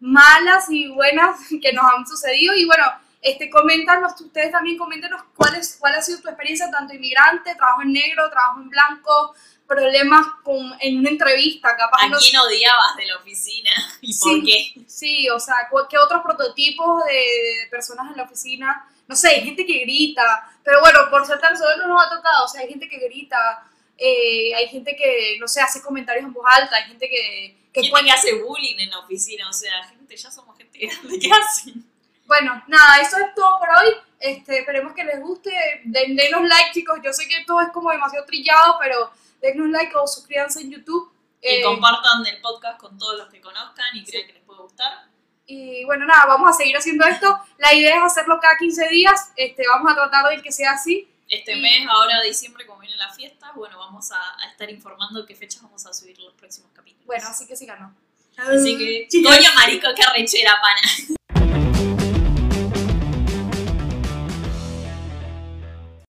malas 0.00 0.70
y 0.70 0.88
buenas 0.88 1.40
que 1.62 1.72
nos 1.72 1.84
han 1.84 2.06
sucedido. 2.06 2.54
Y 2.54 2.64
bueno, 2.66 2.84
este, 3.24 3.48
coméntanos, 3.48 4.20
ustedes 4.20 4.52
también 4.52 4.76
coméntenos 4.76 5.22
cuál, 5.34 5.54
es, 5.56 5.76
cuál 5.80 5.94
ha 5.94 6.02
sido 6.02 6.20
tu 6.20 6.28
experiencia, 6.28 6.70
tanto 6.70 6.94
inmigrante, 6.94 7.54
trabajo 7.54 7.80
en 7.80 7.92
negro, 7.94 8.28
trabajo 8.28 8.60
en 8.60 8.68
blanco, 8.68 9.34
problemas 9.66 10.26
con, 10.42 10.76
en 10.78 10.98
una 10.98 11.08
entrevista, 11.08 11.74
capaz 11.74 12.02
¿A 12.02 12.08
no 12.08 12.18
quién 12.18 12.36
odiabas 12.38 12.96
de 12.98 13.06
la 13.06 13.16
oficina 13.16 13.70
y 14.02 14.14
por 14.18 14.30
Sí. 14.30 14.42
qué? 14.44 14.84
Sí, 14.86 15.30
o 15.30 15.40
sea, 15.40 15.54
¿qué 15.88 15.96
otros 15.96 16.20
prototipos 16.22 17.02
de, 17.06 17.12
de 17.14 17.66
personas 17.70 18.10
en 18.10 18.18
la 18.18 18.24
oficina? 18.24 18.86
No 19.08 19.16
sé, 19.16 19.28
hay 19.28 19.42
gente 19.42 19.64
que 19.64 19.78
grita, 19.80 20.52
pero 20.62 20.80
bueno, 20.80 20.98
por 21.10 21.24
suerte 21.24 21.46
a 21.46 21.50
nosotros 21.50 21.78
no 21.78 21.88
nos 21.88 22.04
ha 22.04 22.14
tocado, 22.14 22.44
o 22.44 22.48
sea, 22.48 22.60
hay 22.60 22.68
gente 22.68 22.90
que 22.90 22.98
grita, 22.98 23.66
eh, 23.96 24.54
hay 24.54 24.68
gente 24.68 24.94
que, 24.96 25.38
no 25.40 25.48
sé, 25.48 25.62
hace 25.62 25.80
comentarios 25.80 26.26
en 26.26 26.32
voz 26.34 26.44
alta, 26.46 26.76
hay 26.76 26.84
gente 26.88 27.08
que, 27.08 27.56
que 27.72 27.82
Gente 27.84 28.04
que 28.04 28.10
hace 28.10 28.34
bullying 28.42 28.78
en 28.80 28.90
la 28.90 28.98
oficina, 28.98 29.48
o 29.48 29.52
sea, 29.54 29.82
gente, 29.84 30.14
ya 30.14 30.30
somos 30.30 30.58
gente 30.58 30.78
grande, 30.78 31.18
¿qué 31.18 31.30
hacen? 31.32 31.93
Bueno, 32.26 32.62
nada, 32.68 33.00
eso 33.00 33.16
es 33.18 33.34
todo 33.34 33.58
por 33.58 33.68
hoy, 33.68 33.94
este, 34.18 34.60
esperemos 34.60 34.94
que 34.94 35.04
les 35.04 35.20
guste, 35.20 35.50
Den- 35.84 36.16
denos 36.16 36.42
like 36.42 36.72
chicos, 36.72 36.98
yo 37.04 37.12
sé 37.12 37.28
que 37.28 37.44
todo 37.46 37.60
es 37.60 37.68
como 37.68 37.90
demasiado 37.90 38.24
trillado, 38.24 38.76
pero 38.80 39.10
denos 39.42 39.68
like 39.68 39.94
o 39.96 40.06
suscríbanse 40.06 40.60
en 40.62 40.70
YouTube. 40.72 41.12
Y 41.42 41.46
Eh, 41.56 41.62
compartan 41.62 42.24
el 42.26 42.40
podcast 42.40 42.78
con 42.80 42.96
todos 42.96 43.18
los 43.18 43.28
que 43.28 43.40
conozcan 43.42 43.84
y 43.94 44.02
crean 44.04 44.26
que 44.26 44.32
les 44.32 44.42
puede 44.44 44.62
gustar. 44.62 45.04
Y 45.46 45.84
bueno, 45.84 46.06
nada, 46.06 46.24
vamos 46.24 46.48
a 46.48 46.54
seguir 46.54 46.74
haciendo 46.74 47.04
esto. 47.04 47.38
La 47.58 47.74
idea 47.74 47.96
es 47.98 48.02
hacerlo 48.02 48.38
cada 48.40 48.56
15 48.56 48.88
días. 48.88 49.30
Este, 49.36 49.62
vamos 49.68 49.92
a 49.92 49.94
tratar 49.94 50.34
de 50.34 50.40
que 50.40 50.50
sea 50.50 50.72
así. 50.72 51.06
Este 51.28 51.52
Y- 51.54 51.60
mes, 51.60 51.86
ahora 51.90 52.22
diciembre, 52.22 52.64
como 52.66 52.80
vienen 52.80 52.96
las 52.98 53.14
fiestas, 53.14 53.50
bueno, 53.54 53.78
vamos 53.78 54.10
a, 54.12 54.16
a 54.42 54.48
estar 54.50 54.70
informando 54.70 55.26
qué 55.26 55.34
fechas 55.34 55.60
vamos 55.62 55.84
a 55.84 55.92
subir 55.92 56.18
los 56.18 56.32
próximos 56.32 56.70
capítulos. 56.72 57.04
Bueno, 57.06 57.26
así 57.28 57.46
que 57.46 57.56
sí 57.56 57.66
ganó. 57.66 57.94
Así 58.38 58.78
que, 58.78 59.06
coño 59.22 59.50
marico, 59.54 59.88
qué 59.94 60.02
arrechera, 60.02 60.54
pana. 60.62 61.18